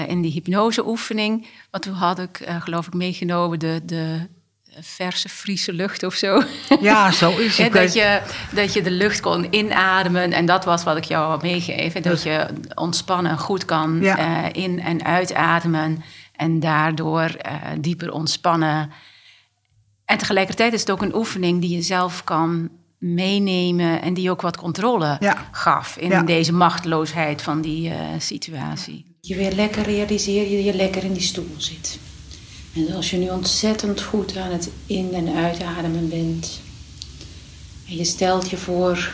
in 0.07 0.21
die 0.21 0.31
hypnoseoefening. 0.31 1.47
Want 1.71 1.83
toen 1.83 1.93
had 1.93 2.19
ik, 2.19 2.47
geloof 2.59 2.87
ik, 2.87 2.93
meegenomen 2.93 3.59
de, 3.59 3.81
de 3.85 4.27
verse 4.79 5.29
Friese 5.29 5.73
lucht 5.73 6.03
of 6.03 6.13
zo. 6.13 6.41
Ja, 6.81 7.11
zo 7.11 7.37
is 7.37 7.57
het. 7.63 7.73
dat, 7.73 7.93
je, 7.93 8.21
dat 8.53 8.73
je 8.73 8.81
de 8.81 8.91
lucht 8.91 9.19
kon 9.19 9.47
inademen. 9.53 10.31
En 10.31 10.45
dat 10.45 10.65
was 10.65 10.83
wat 10.83 10.97
ik 10.97 11.03
jou 11.03 11.29
had 11.29 11.41
meegegeven. 11.41 12.01
Dat 12.01 12.23
je 12.23 12.47
ontspannen 12.73 13.37
goed 13.37 13.65
kan 13.65 14.03
in- 14.51 14.79
en 14.81 15.03
uitademen. 15.05 16.03
En 16.35 16.59
daardoor 16.59 17.31
dieper 17.79 18.11
ontspannen. 18.11 18.91
En 20.05 20.17
tegelijkertijd 20.17 20.73
is 20.73 20.79
het 20.79 20.91
ook 20.91 21.01
een 21.01 21.15
oefening 21.15 21.61
die 21.61 21.75
je 21.75 21.81
zelf 21.81 22.23
kan 22.23 22.69
meenemen 22.97 24.01
en 24.01 24.13
die 24.13 24.29
ook 24.31 24.41
wat 24.41 24.57
controle 24.57 25.17
gaf 25.51 25.97
in 25.97 26.25
deze 26.25 26.53
machteloosheid 26.53 27.41
van 27.41 27.61
die 27.61 27.89
uh, 27.89 27.95
situatie. 28.17 29.14
Je 29.27 29.35
weer 29.35 29.51
lekker 29.51 29.83
realiseer 29.83 30.49
je 30.49 30.63
je 30.63 30.73
lekker 30.73 31.03
in 31.03 31.13
die 31.13 31.21
stoel 31.21 31.55
zit. 31.57 31.99
En 32.73 32.91
als 32.91 33.09
je 33.09 33.17
nu 33.17 33.29
ontzettend 33.29 34.01
goed 34.01 34.37
aan 34.37 34.51
het 34.51 34.69
in- 34.85 35.13
en 35.13 35.35
uitademen 35.35 36.09
bent. 36.09 36.59
En 37.87 37.95
je 37.95 38.03
stelt 38.05 38.49
je 38.49 38.57
voor 38.57 39.11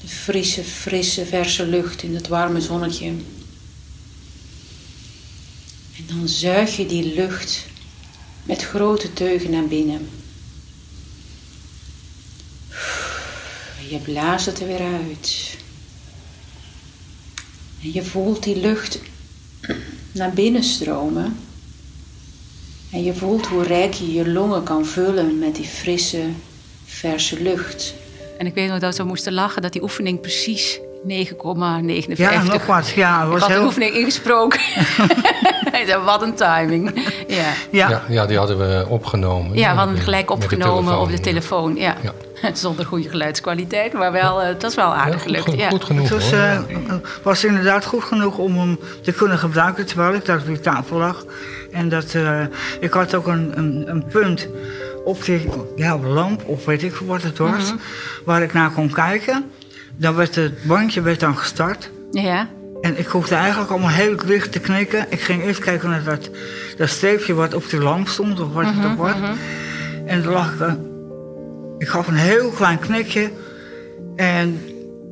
de 0.00 0.08
frisse, 0.08 0.64
frisse, 0.64 1.26
verse 1.26 1.66
lucht 1.66 2.02
in 2.02 2.14
het 2.14 2.28
warme 2.28 2.60
zonnetje. 2.60 3.06
En 5.96 6.06
dan 6.06 6.28
zuig 6.28 6.76
je 6.76 6.86
die 6.86 7.14
lucht 7.14 7.66
met 8.42 8.62
grote 8.62 9.12
teugen 9.12 9.50
naar 9.50 9.66
binnen. 9.66 10.08
Je 13.88 13.98
blaast 13.98 14.46
het 14.46 14.60
er 14.60 14.66
weer 14.66 14.92
uit. 15.06 15.56
En 17.82 17.92
je 17.92 18.04
voelt 18.04 18.42
die 18.42 18.56
lucht 18.56 18.98
naar 20.12 20.30
binnen 20.30 20.62
stromen. 20.62 21.36
En 22.92 23.04
je 23.04 23.14
voelt 23.14 23.46
hoe 23.46 23.62
rijk 23.62 23.92
je 23.92 24.12
je 24.12 24.28
longen 24.28 24.62
kan 24.62 24.86
vullen 24.86 25.38
met 25.38 25.54
die 25.54 25.64
frisse, 25.64 26.22
verse 26.84 27.42
lucht. 27.42 27.94
En 28.38 28.46
ik 28.46 28.54
weet 28.54 28.68
nog 28.68 28.78
dat 28.78 28.96
we 28.96 29.02
moesten 29.02 29.32
lachen 29.32 29.62
dat 29.62 29.72
die 29.72 29.82
oefening 29.82 30.20
precies 30.20 30.80
9,59. 31.08 32.16
Ja, 32.16 32.42
nog 32.42 32.66
wat. 32.66 32.88
Ja, 32.88 33.26
was 33.26 33.34
ik 33.36 33.40
had 33.40 33.50
heel... 33.50 33.60
de 33.60 33.66
oefening 33.66 33.94
ingesproken. 33.94 34.60
wat 36.04 36.22
een 36.22 36.34
timing. 36.34 36.94
Ja. 37.30 37.52
Ja. 37.70 38.02
ja. 38.08 38.26
die 38.26 38.38
hadden 38.38 38.58
we 38.58 38.86
opgenomen. 38.88 39.56
Ja, 39.56 39.72
we 39.72 39.78
hadden 39.78 39.96
gelijk 39.96 40.30
opgenomen 40.30 41.00
op 41.00 41.10
de 41.10 41.20
telefoon. 41.20 41.76
Ja. 41.76 41.96
Zonder 42.52 42.86
goede 42.86 43.08
geluidskwaliteit, 43.08 43.92
maar 43.92 44.12
wel, 44.12 44.40
uh, 44.40 44.46
het 44.46 44.62
was 44.62 44.74
wel 44.74 44.94
aardig 44.94 45.22
gelukt. 45.22 45.44
Goed, 45.44 45.62
goed 45.68 45.84
genoeg. 45.84 46.08
Het 46.08 46.10
was, 46.10 46.32
uh, 46.32 46.60
was, 47.22 47.44
inderdaad 47.44 47.84
goed 47.84 48.04
genoeg 48.04 48.38
om 48.38 48.58
hem 48.58 48.78
te 49.02 49.12
kunnen 49.12 49.38
gebruiken 49.38 49.86
terwijl 49.86 50.14
ik 50.14 50.24
daar 50.24 50.38
op 50.38 50.46
die 50.46 50.60
tafel 50.60 50.96
lag. 50.96 51.24
En 51.72 51.88
dat, 51.88 52.14
uh, 52.14 52.40
ik 52.80 52.92
had 52.92 53.14
ook 53.14 53.26
een, 53.26 53.52
een, 53.58 53.84
een, 53.86 54.04
punt 54.04 54.48
op 55.04 55.24
die 55.24 55.48
ja, 55.76 55.98
lamp, 55.98 56.42
of 56.46 56.64
weet 56.64 56.82
ik 56.82 56.94
wat 56.94 57.22
het 57.22 57.38
was, 57.38 57.50
mm 57.50 57.68
-hmm. 57.68 57.80
waar 58.24 58.42
ik 58.42 58.52
naar 58.52 58.70
kon 58.70 58.90
kijken. 58.90 59.50
Dan 59.96 60.14
werd 60.14 60.34
het 60.34 60.64
bandje 60.64 61.00
werd 61.00 61.20
dan 61.20 61.36
gestart. 61.36 61.90
Ja. 62.10 62.48
En 62.80 62.98
ik 62.98 63.06
hoefde 63.06 63.34
eigenlijk 63.34 63.70
allemaal 63.70 63.90
heel 63.90 64.14
licht 64.26 64.52
te 64.52 64.60
knikken. 64.60 65.06
Ik 65.08 65.20
ging 65.20 65.42
even 65.42 65.62
kijken 65.62 65.90
naar 65.90 66.04
dat, 66.04 66.30
dat 66.76 66.88
streepje 66.88 67.34
wat 67.34 67.54
op 67.54 67.68
de 67.68 67.78
lamp 67.78 68.08
stond, 68.08 68.40
of 68.40 68.52
wat 68.52 68.64
het 68.64 68.84
ook 68.90 68.98
was. 68.98 69.14
Mm 69.14 69.24
-hmm. 69.24 69.36
En 70.06 70.22
toen 70.22 70.32
lag 70.32 70.52
ik, 70.52 70.76
ik 71.78 71.88
gaf 71.88 72.06
een 72.06 72.14
heel 72.14 72.50
klein 72.50 72.78
knikje. 72.78 73.30
En 74.16 74.60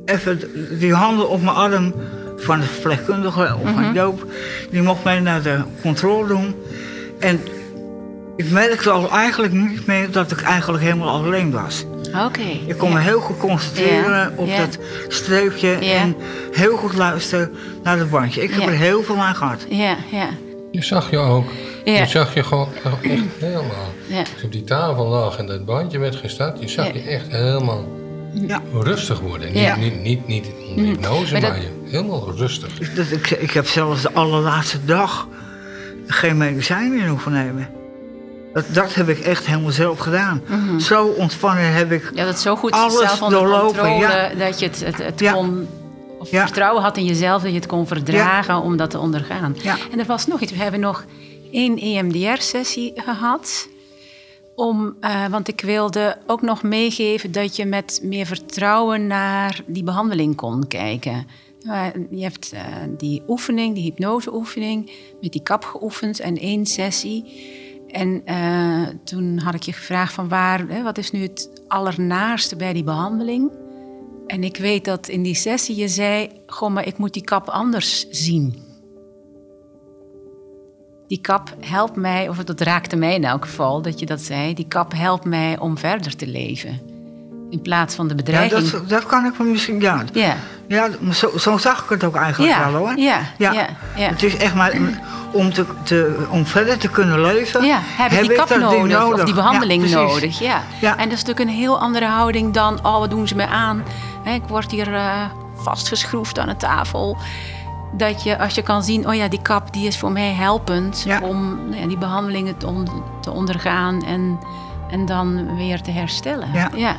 even 0.05 0.39
die 0.79 0.93
handen 0.93 1.29
op 1.29 1.41
mijn 1.41 1.55
arm 1.55 1.93
van 2.37 2.59
de 2.59 2.65
verpleegkundige, 2.65 3.55
of 3.63 3.71
van 3.73 3.93
Joop, 3.93 4.25
die 4.71 4.81
mocht 4.81 5.03
mij 5.03 5.19
naar 5.19 5.41
de 5.41 5.61
controle 5.81 6.27
doen. 6.27 6.55
En 7.19 7.39
ik 8.35 8.51
merkte 8.51 8.89
al 8.89 9.11
eigenlijk 9.11 9.53
niet 9.53 9.85
meer 9.85 10.11
dat 10.11 10.31
ik 10.31 10.41
eigenlijk 10.41 10.83
helemaal 10.83 11.09
alleen 11.09 11.51
was. 11.51 11.85
Oké. 12.25 12.41
Ik 12.65 12.77
kon 12.77 12.93
me 12.93 12.99
heel 12.99 13.19
goed 13.19 13.37
concentreren 13.37 14.11
yeah. 14.11 14.39
op 14.39 14.47
Yeah. 14.47 14.59
dat 14.59 14.77
streepje 15.07 15.73
en 15.73 16.15
heel 16.51 16.77
goed 16.77 16.93
luisteren 16.93 17.51
naar 17.83 17.97
het 17.97 18.09
bandje. 18.09 18.43
Ik 18.43 18.51
heb 18.51 18.67
er 18.67 18.77
heel 18.77 19.03
veel 19.03 19.17
aan 19.17 19.35
gehad. 19.35 19.65
Ja, 19.69 19.97
ja. 20.11 20.29
Je 20.71 20.83
zag 20.83 21.09
je 21.09 21.17
ook. 21.17 21.51
Je 21.85 22.05
zag 22.05 22.33
je 22.33 22.43
gewoon 22.43 22.67
echt 23.01 23.23
helemaal. 23.39 23.93
Als 24.19 24.29
je 24.39 24.45
op 24.45 24.51
die 24.51 24.63
tafel 24.63 25.07
lag 25.07 25.37
en 25.37 25.45
dat 25.45 25.65
bandje 25.65 25.97
werd 25.99 26.15
gestart, 26.15 26.59
je 26.59 26.67
zag 26.67 26.93
je 26.93 27.01
echt 27.01 27.27
helemaal 27.27 27.85
rustig 28.73 29.19
worden. 29.19 29.53
Niet, 29.53 29.77
niet, 29.77 30.03
niet, 30.03 30.27
niet 30.27 30.47
onder 30.69 30.85
hypnose, 30.85 31.31
maar, 31.31 31.41
dat... 31.41 31.49
maar 31.49 31.61
je, 31.61 31.69
helemaal 31.85 32.31
rustig. 32.35 32.93
Dus 32.93 33.11
ik, 33.11 33.29
ik 33.29 33.51
heb 33.51 33.67
zelfs 33.67 34.01
de 34.01 34.11
allerlaatste 34.11 34.85
dag 34.85 35.27
geen 36.07 36.37
medicijnen 36.37 36.97
meer 36.97 37.07
hoeven 37.07 37.31
nemen. 37.31 37.78
Dat, 38.53 38.65
dat 38.73 38.93
heb 38.95 39.09
ik 39.09 39.19
echt 39.19 39.45
helemaal 39.45 39.71
zelf 39.71 39.99
gedaan. 39.99 40.41
Mm 40.47 40.67
-hmm. 40.67 40.79
Zo 40.79 41.05
ontspannen 41.07 41.73
heb 41.73 41.91
ik 41.91 42.11
Ja, 42.13 42.25
dat 42.25 42.39
zo 42.39 42.55
goed 42.55 42.71
alles 42.71 43.17
zelf 43.17 43.31
doorlopen. 43.31 43.97
Ja. 43.97 44.29
dat 44.33 44.59
je 44.59 44.65
het, 44.65 44.79
het, 44.85 44.97
het 44.97 45.19
Ja. 45.19 45.33
kon... 45.33 45.67
Of 46.19 46.31
Ja. 46.31 46.41
vertrouwen 46.45 46.83
had 46.83 46.97
in 46.97 47.05
jezelf 47.05 47.41
dat 47.41 47.51
je 47.51 47.57
het 47.57 47.67
kon 47.67 47.87
verdragen 47.87 48.61
om 48.61 48.77
dat 48.77 48.89
te 48.89 48.99
ondergaan. 48.99 49.55
Ja. 49.61 49.77
En 49.91 49.99
er 49.99 50.05
was 50.05 50.27
nog 50.27 50.41
iets. 50.41 50.51
We 50.51 50.57
hebben 50.57 50.79
nog 50.79 51.05
één 51.51 51.77
EMDR-sessie 51.77 52.93
gehad. 52.95 53.67
Om, 54.55 54.95
eh, 54.99 55.25
want 55.25 55.47
ik 55.47 55.61
wilde 55.61 56.17
ook 56.27 56.41
nog 56.41 56.63
meegeven 56.63 57.31
dat 57.31 57.55
je 57.55 57.65
met 57.65 57.99
meer 58.03 58.25
vertrouwen 58.25 59.07
naar 59.07 59.61
die 59.65 59.83
behandeling 59.83 60.35
kon 60.35 60.67
kijken. 60.67 61.27
Eh, 61.63 61.85
je 62.09 62.23
hebt 62.23 62.51
eh, 62.53 62.61
die 62.97 63.23
oefening, 63.27 63.73
die 63.75 63.83
hypnoseoefening, 63.83 64.91
met 65.21 65.31
die 65.31 65.43
kap 65.43 65.63
geoefend 65.65 66.19
en 66.19 66.37
één 66.37 66.65
sessie. 66.65 67.25
En 67.91 68.21
eh, 68.25 68.87
toen 69.03 69.37
had 69.37 69.53
ik 69.53 69.63
je 69.63 69.73
gevraagd 69.73 70.13
van 70.13 70.27
waar, 70.27 70.63
hè, 70.67 70.83
wat 70.83 70.97
is 70.97 71.11
nu 71.11 71.21
het 71.21 71.49
allernaarste 71.67 72.55
bij 72.55 72.73
die 72.73 72.83
behandeling? 72.83 73.51
En 74.27 74.43
ik 74.43 74.57
weet 74.57 74.85
dat 74.85 75.07
in 75.07 75.23
die 75.23 75.35
sessie 75.35 75.75
je 75.75 75.87
zei, 75.87 76.29
goh, 76.47 76.71
maar 76.71 76.87
ik 76.87 76.97
moet 76.97 77.13
die 77.13 77.23
kap 77.23 77.47
anders 77.49 78.05
zien. 78.09 78.67
Die 81.07 81.21
kap 81.21 81.53
helpt 81.59 81.95
mij, 81.95 82.29
of 82.29 82.37
dat 82.37 82.61
raakte 82.61 82.95
mij 82.95 83.13
in 83.15 83.23
elk 83.23 83.45
geval, 83.45 83.81
dat 83.81 83.99
je 83.99 84.05
dat 84.05 84.21
zei. 84.21 84.53
Die 84.53 84.67
kap 84.67 84.93
helpt 84.95 85.25
mij 85.25 85.59
om 85.59 85.77
verder 85.77 86.15
te 86.15 86.27
leven. 86.27 86.79
In 87.49 87.61
plaats 87.61 87.95
van 87.95 88.07
de 88.07 88.13
Ja, 88.15 88.23
bedreiging. 88.23 88.69
dat, 88.69 88.89
dat 88.89 89.05
kan 89.05 89.25
ik 89.25 89.39
misschien. 89.39 89.79
Ja, 89.81 90.03
ja. 90.13 90.35
ja 90.67 90.89
zo, 91.13 91.37
zo 91.37 91.57
zag 91.57 91.83
ik 91.83 91.89
het 91.89 92.03
ook 92.03 92.15
eigenlijk 92.15 92.53
Ja, 92.53 92.71
wel 92.71 92.79
hoor. 92.79 92.97
ja, 92.97 93.21
ja, 93.37 93.51
ja. 93.95 94.09
Het 94.09 94.23
is 94.23 94.35
echt 94.37 94.55
maar 94.55 94.73
om, 95.31 95.53
te, 95.53 95.65
te, 95.83 96.27
om 96.29 96.45
verder 96.45 96.77
te 96.77 96.89
kunnen 96.89 97.21
leven. 97.21 97.65
Ja, 97.65 97.79
heb 97.81 98.11
je 98.11 98.21
die 98.27 98.31
kap 98.37 98.49
nodig, 98.57 99.05
of 99.13 99.23
die 99.23 99.33
behandeling 99.33 99.89
Ja, 99.89 99.95
nodig. 100.01 100.39
Ja. 100.39 100.61
Ja. 100.81 100.91
En 100.97 101.09
dat 101.09 101.17
is 101.17 101.23
natuurlijk 101.23 101.39
een 101.49 101.55
heel 101.55 101.79
andere 101.79 102.05
houding 102.05 102.53
dan, 102.53 102.79
oh, 102.85 102.97
wat 102.99 103.09
doen 103.09 103.27
ze 103.27 103.35
me 103.35 103.47
aan? 103.47 103.83
Ik 104.23 104.41
word 104.47 104.71
hier 104.71 104.93
eh, 104.93 105.21
vastgeschroefd 105.55 106.39
aan 106.39 106.47
de 106.47 106.57
tafel. 106.57 107.17
Dat 107.93 108.23
je, 108.23 108.39
als 108.39 108.55
je 108.55 108.61
kan 108.61 108.83
zien, 108.83 109.07
oh 109.07 109.13
ja, 109.15 109.27
die 109.27 109.41
kap 109.41 109.73
die 109.73 109.87
is 109.87 109.97
voor 109.97 110.11
mij 110.11 110.33
helpend 110.33 111.03
Ja. 111.05 111.19
om 111.21 111.59
nou 111.69 111.81
ja, 111.81 111.87
die 111.87 111.97
behandelingen 111.97 112.57
te, 112.57 112.67
on- 112.67 113.03
te 113.21 113.31
ondergaan 113.31 114.03
en, 114.05 114.39
en 114.91 115.05
dan 115.05 115.55
weer 115.55 115.81
te 115.81 115.91
herstellen. 115.91 116.47
Ja. 116.53 116.69
ja. 116.75 116.95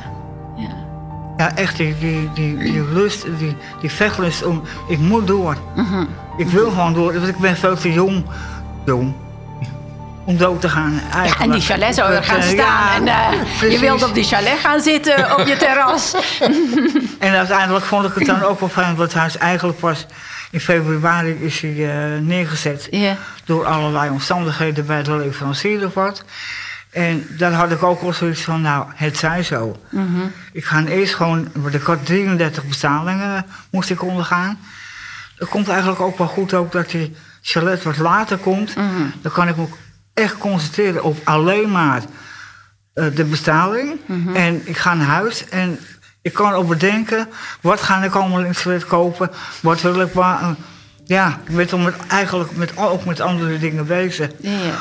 Ja. 1.41 1.55
Echt 1.55 1.77
die, 1.77 1.97
die, 1.99 2.29
die, 2.33 2.57
die 2.57 2.83
lust, 2.93 3.25
die, 3.37 3.55
die 3.79 3.91
vechtlust 3.91 4.43
om, 4.43 4.63
ik 4.87 4.97
moet 4.97 5.27
door. 5.27 5.57
Mhm. 5.75 6.05
Ik 6.37 6.47
wil 6.47 6.69
gewoon 6.69 6.93
door, 6.93 7.13
want 7.13 7.27
ik 7.27 7.37
ben 7.37 7.57
veel 7.57 7.75
te 7.75 7.93
jong, 7.93 8.25
jong 8.85 9.13
om 10.25 10.37
dood 10.37 10.61
te 10.61 10.69
gaan 10.69 11.01
eigenlijk. 11.13 11.37
Ja, 11.37 11.43
en 11.45 11.51
die 11.51 11.61
chalet 11.61 11.95
zou 11.95 12.13
er 12.13 12.23
gaan 12.23 12.39
eh, 12.39 12.47
staan. 12.47 13.05
ja, 13.05 13.31
en 13.31 13.37
eh, 13.61 13.71
je 13.71 13.79
wilt 13.79 14.03
op 14.03 14.13
die 14.13 14.23
chalet 14.23 14.59
gaan 14.59 14.81
zitten 14.81 15.39
op 15.39 15.47
je 15.47 15.57
terras. 15.57 16.15
En 17.19 17.33
uiteindelijk 17.33 17.85
vond 17.85 18.05
ik 18.05 18.13
het 18.13 18.25
dan 18.25 18.43
ook 18.43 18.59
wel 18.59 18.69
fijn, 18.69 18.95
want 18.95 19.11
het 19.11 19.13
huis 19.13 19.37
eigenlijk 19.37 19.79
pas 19.79 20.05
in 20.51 20.59
februari 20.59 21.37
is 21.39 21.61
hij 21.61 21.71
eh, 21.71 22.21
neergezet. 22.21 22.89
Door 23.45 23.65
allerlei 23.65 24.09
omstandigheden 24.09 24.85
bij 24.85 25.03
de 25.03 25.15
leverancier 25.15 25.85
of 25.85 25.93
wat. 25.93 26.23
En 26.91 27.27
daar 27.37 27.51
had 27.51 27.71
ik 27.71 27.83
ook 27.83 28.01
wel 28.01 28.13
zoiets 28.13 28.41
van, 28.41 28.61
nou, 28.61 28.85
het 28.95 29.17
zij 29.17 29.43
zo. 29.43 29.79
Mhm. 29.89 30.21
Ik 30.51 30.65
ga 30.65 30.85
eerst 30.85 31.15
gewoon, 31.15 31.47
want 31.53 31.73
ik 31.73 31.81
had 31.81 32.05
33 32.05 32.65
betalingen 32.65 33.45
moest 33.69 33.89
ik 33.89 34.03
ondergaan. 34.03 34.59
Het 35.35 35.49
komt 35.49 35.67
eigenlijk 35.69 36.01
ook 36.01 36.17
wel 36.17 36.27
goed 36.27 36.53
ook 36.53 36.71
dat 36.71 36.89
die 36.89 37.15
chalet 37.41 37.83
wat 37.83 37.97
later 37.97 38.37
komt. 38.37 38.75
Mhm. 38.75 38.87
Dan 39.21 39.31
kan 39.31 39.47
ik 39.47 39.55
me 39.55 39.61
ook 39.61 39.77
echt 40.13 40.37
concentreren 40.37 41.03
op 41.03 41.17
alleen 41.23 41.71
maar 41.71 42.01
eh, 42.93 43.05
de 43.15 43.23
bestaling. 43.23 43.99
Mhm. 44.05 44.35
En 44.35 44.61
ik 44.63 44.77
ga 44.77 44.93
naar 44.93 45.07
huis 45.07 45.49
en 45.49 45.79
ik 46.21 46.33
kan 46.33 46.53
ook 46.53 46.67
bedenken, 46.67 47.27
wat 47.61 47.81
ga 47.81 48.03
ik 48.03 48.15
allemaal 48.15 48.39
in 48.39 48.45
het 48.45 48.57
chalet 48.57 48.85
kopen? 48.85 49.31
Wat 49.61 49.81
wil 49.81 50.01
ik 50.01 50.13
maar... 50.13 50.41
eh, 50.41 50.49
ja, 51.05 51.39
ik 51.47 51.55
ben 51.69 51.83
met, 51.83 51.95
eigenlijk 52.07 52.55
met, 52.55 52.77
ook 52.77 53.05
met 53.05 53.19
andere 53.19 53.59
dingen 53.59 53.85
bezig. 53.85 54.29
Ja. 54.39 54.73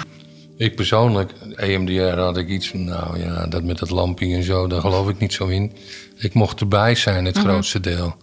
Ik 0.60 0.74
persoonlijk, 0.74 1.32
EMDR 1.56 2.18
had 2.18 2.36
ik 2.36 2.48
iets 2.48 2.70
van, 2.70 2.84
nou 2.84 3.18
ja, 3.18 3.46
dat 3.46 3.62
met 3.62 3.78
dat 3.78 3.90
lampje 3.90 4.34
en 4.34 4.42
zo, 4.42 4.66
daar 4.66 4.80
geloof 4.80 5.08
ik 5.08 5.18
niet 5.18 5.32
zo 5.32 5.46
in. 5.46 5.72
Ik 6.16 6.34
mocht 6.34 6.60
erbij 6.60 6.94
zijn, 6.94 7.24
het 7.24 7.38
grootste 7.38 7.80
deel. 7.80 8.16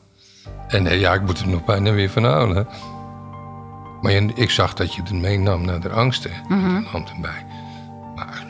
En 0.67 0.87
eh, 0.87 0.99
ja, 0.99 1.13
ik 1.13 1.21
moet 1.21 1.39
er 1.39 1.47
nog 1.47 1.65
bijna 1.65 1.91
weer 1.91 2.09
van 2.09 2.23
houden. 2.23 2.67
Maar 4.01 4.11
ik 4.35 4.49
zag 4.49 4.73
dat 4.73 4.93
je 4.93 5.01
het 5.01 5.11
meenam 5.11 5.65
naar 5.65 5.79
de 5.79 5.89
angsten. 5.89 6.31
Mm 6.47 6.63
-hmm. 6.63 7.05
erbij. 7.15 7.45
Maar 8.15 8.45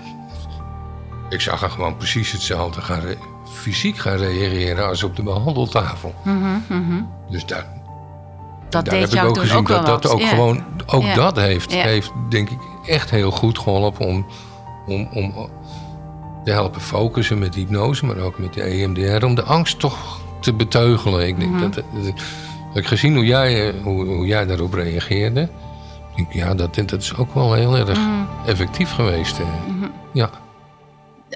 ik 1.30 1.42
zag 1.42 1.64
er 1.64 1.70
gewoon 1.70 1.98
precies 1.98 2.32
hetzelfde 2.32 2.82
gaan 2.82 3.04
fysiek 3.54 3.98
gaan 3.98 4.18
reageren 4.18 4.88
als 4.88 5.04
op 5.04 5.16
de 5.16 5.24
behandeltafel. 5.24 6.16
Mm 6.24 6.64
-hmm. 6.68 7.10
Dus 7.30 7.46
daar, 7.46 7.66
dat 8.70 8.86
daar 8.86 9.00
heb 9.00 9.14
ik 9.14 9.24
ook 9.24 9.38
gezien 9.38 9.58
ook 9.58 9.68
dat 9.68 9.86
dat 9.86 10.08
ook 10.08 10.24
gewoon, 10.24 10.64
ook 10.86 11.16
dat 11.16 11.36
heeft, 11.36 11.74
heeft 11.74 12.12
denk 12.30 12.50
ik 12.50 12.60
echt 12.88 13.10
heel 13.10 13.32
goed 13.32 13.60
geholpen 13.60 14.06
om, 14.06 14.26
om, 14.88 15.10
om 15.14 15.50
te 16.44 16.52
helpen 16.52 16.82
focussen 16.82 17.40
met 17.40 17.56
hypnose, 17.56 18.06
maar 18.06 18.18
ook 18.18 18.38
met 18.38 18.54
de 18.54 18.62
EMDR, 18.62 19.26
om 19.26 19.36
de 19.36 19.44
angst 19.44 19.80
toch 19.80 20.22
te 20.40 20.54
beteugelen. 20.54 21.28
Ik 21.28 21.40
denk 21.40 21.52
mm 21.52 21.58
-hmm. 21.60 21.72
dat, 21.72 21.84
dat, 22.04 22.14
ik 22.74 22.86
gezien 22.86 23.16
hoe 23.16 23.26
jij, 23.26 23.74
hoe, 23.84 24.06
hoe 24.06 24.26
jij 24.26 24.46
daarop 24.46 24.74
reageerde. 24.74 25.50
Denk, 26.16 26.34
ja, 26.34 26.56
dat, 26.56 26.76
dat 26.76 27.02
is 27.02 27.16
ook 27.16 27.34
wel 27.34 27.54
heel 27.54 27.78
erg 27.78 28.00
mm. 28.00 28.28
effectief 28.46 28.92
geweest. 28.92 29.40
Mm 29.40 29.92
Ja. 30.14 30.30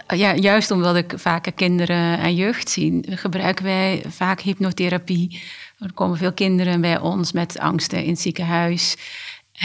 Ja, 0.08 0.36
juist 0.36 0.72
omdat 0.72 0.96
ik 0.96 1.14
vaker 1.16 1.52
kinderen 1.52 2.20
en 2.20 2.36
jeugd 2.36 2.70
zie, 2.70 3.02
gebruiken 3.10 3.66
wij 3.66 4.04
vaak 4.08 4.42
hypnotherapie. 4.42 5.42
Er 5.80 5.94
komen 5.94 6.18
veel 6.18 6.34
kinderen 6.34 6.82
bij 6.82 7.00
ons 7.00 7.32
met 7.32 7.60
angsten 7.60 8.04
in 8.04 8.10
het 8.10 8.20
ziekenhuis. 8.20 8.96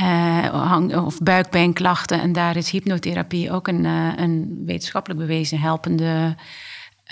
Uh, 0.01 1.05
of 1.05 1.19
buikpijnklachten. 1.19 2.21
En 2.21 2.33
daar 2.33 2.57
is 2.57 2.71
hypnotherapie 2.71 3.51
ook 3.51 3.69
een, 3.69 3.85
uh, 3.85 4.13
een 4.17 4.63
wetenschappelijk 4.67 5.21
bewezen 5.21 5.61
helpende 5.61 6.37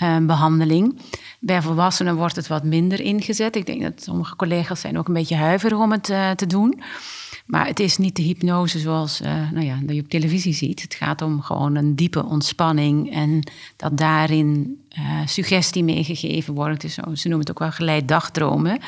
uh, 0.03 0.17
behandeling. 0.17 1.01
Bij 1.39 1.61
volwassenen 1.61 2.15
wordt 2.15 2.35
het 2.35 2.47
wat 2.47 2.63
minder 2.63 2.99
ingezet. 2.99 3.55
Ik 3.55 3.65
denk 3.65 3.81
dat 3.81 4.03
sommige 4.03 4.35
collega's 4.35 4.79
zijn 4.79 4.97
ook 4.97 5.07
een 5.07 5.13
beetje 5.13 5.35
huiverig 5.35 5.77
om 5.77 5.91
het 5.91 6.03
te 6.37 6.47
doen. 6.47 6.81
Maar 7.45 7.67
het 7.67 7.79
is 7.79 7.97
niet 7.97 8.15
de 8.15 8.21
hypnose 8.21 8.79
zoals 8.79 9.19
nou 9.51 9.65
ja, 9.65 9.77
dat 9.81 9.95
je 9.95 10.01
op 10.01 10.09
televisie 10.09 10.53
ziet. 10.53 10.81
Het 10.81 10.95
gaat 10.95 11.21
om 11.21 11.41
gewoon 11.41 11.75
een 11.75 11.95
diepe 11.95 12.25
ontspanning 12.25 13.11
en 13.11 13.51
dat 13.75 13.97
daarin 13.97 14.79
suggestie 15.25 15.83
meegegeven 15.83 16.53
wordt. 16.53 16.81
Dus, 16.81 16.93
ze 16.93 17.27
noemen 17.27 17.39
het 17.39 17.49
ook 17.49 17.59
wel 17.59 17.71
geleid 17.71 18.07
dagdromen. 18.07 18.79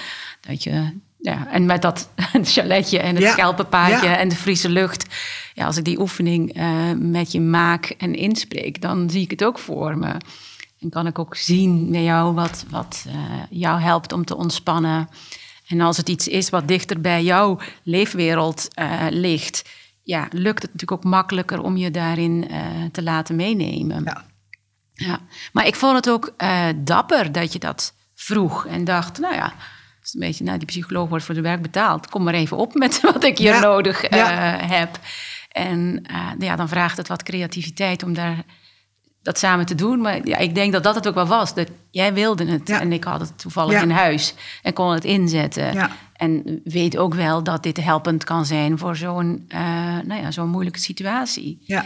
Dat 0.41 0.63
je 0.63 0.91
ja, 1.19 1.47
en 1.47 1.65
met 1.65 1.81
dat 1.81 2.09
chaletje 2.43 2.99
en 2.99 3.15
het 3.15 3.23
ja. 3.23 3.31
schelpenpaadje 3.31 4.07
en 4.07 4.29
de 4.29 4.35
Friese 4.35 4.69
lucht. 4.69 5.05
Ja, 5.53 5.65
als 5.65 5.77
ik 5.77 5.85
die 5.85 5.99
oefening 5.99 6.57
uh, 6.57 6.91
met 6.95 7.31
je 7.31 7.41
maak 7.41 7.85
en 7.85 8.15
inspreek, 8.15 8.81
dan 8.81 9.09
zie 9.09 9.21
ik 9.21 9.31
het 9.31 9.43
ook 9.43 9.59
voor 9.59 9.97
me. 9.97 10.15
En 10.79 10.89
kan 10.89 11.07
ik 11.07 11.19
ook 11.19 11.35
zien 11.35 11.91
bij 11.91 12.03
jou 12.03 12.33
wat, 12.33 12.65
wat 12.69 13.05
uh, 13.07 13.13
jou 13.49 13.81
helpt 13.81 14.11
om 14.11 14.25
te 14.25 14.35
ontspannen. 14.35 15.09
En 15.67 15.81
als 15.81 15.97
het 15.97 16.09
iets 16.09 16.27
is 16.27 16.49
wat 16.49 16.67
dichter 16.67 17.01
bij 17.01 17.23
jouw 17.23 17.59
leefwereld 17.83 18.67
uh, 18.79 19.05
ligt, 19.09 19.69
ja, 20.03 20.27
lukt 20.31 20.61
het 20.61 20.73
natuurlijk 20.73 21.05
ook 21.05 21.11
makkelijker 21.11 21.61
om 21.61 21.77
je 21.77 21.91
daarin 21.91 22.51
te 22.91 23.03
laten 23.03 23.35
meenemen. 23.35 24.03
Ja. 24.03 24.25
ja. 24.93 25.19
Maar 25.53 25.67
ik 25.67 25.75
vond 25.75 25.95
het 25.95 26.09
ook 26.09 26.33
dapper 26.75 27.31
dat 27.31 27.53
je 27.53 27.59
dat 27.59 27.93
vroeg 28.15 28.65
en 28.65 28.83
dacht, 28.83 29.19
nou 29.19 29.35
ja 29.35 29.53
een 30.13 30.19
beetje, 30.19 30.43
nou, 30.43 30.57
die 30.57 30.67
psycholoog 30.67 31.09
wordt 31.09 31.25
voor 31.25 31.35
de 31.35 31.41
werk 31.41 31.61
betaald. 31.61 32.09
Kom 32.09 32.23
maar 32.23 32.33
even 32.33 32.57
op 32.57 32.73
met 32.73 33.01
wat 33.13 33.23
ik 33.23 33.37
hier 33.37 33.59
nodig 33.59 34.11
uh, 34.11 34.53
heb. 34.57 34.99
En 35.51 36.03
uh, 36.11 36.31
ja, 36.39 36.55
dan 36.55 36.69
vraagt 36.69 36.97
het 36.97 37.07
wat 37.07 37.23
creativiteit 37.23 38.03
om 38.03 38.13
daar 38.13 38.43
dat 39.21 39.37
samen 39.37 39.65
te 39.65 39.75
doen. 39.75 40.01
Maar 40.01 40.27
ja, 40.27 40.37
ik 40.37 40.55
denk 40.55 40.71
dat 40.71 40.83
dat 40.83 40.95
het 40.95 41.07
ook 41.07 41.15
wel 41.15 41.25
was. 41.25 41.53
Dat 41.53 41.69
jij 41.91 42.13
wilde 42.13 42.45
het 42.45 42.69
en 42.69 42.93
ik 42.93 43.03
had 43.03 43.19
het 43.19 43.39
toevallig 43.39 43.81
in 43.81 43.89
huis 43.89 44.33
en 44.61 44.73
kon 44.73 44.91
het 44.91 45.03
inzetten. 45.03 45.89
En 46.13 46.61
weet 46.63 46.97
ook 46.97 47.13
wel 47.13 47.43
dat 47.43 47.63
dit 47.63 47.77
helpend 47.77 48.23
kan 48.23 48.45
zijn 48.45 48.77
voor 48.77 48.95
zo'n 48.95 49.45
uh, 49.49 49.59
nou 50.03 50.21
ja, 50.21 50.31
zo'n 50.31 50.49
moeilijke 50.49 50.79
situatie. 50.79 51.57
Ja. 51.61 51.85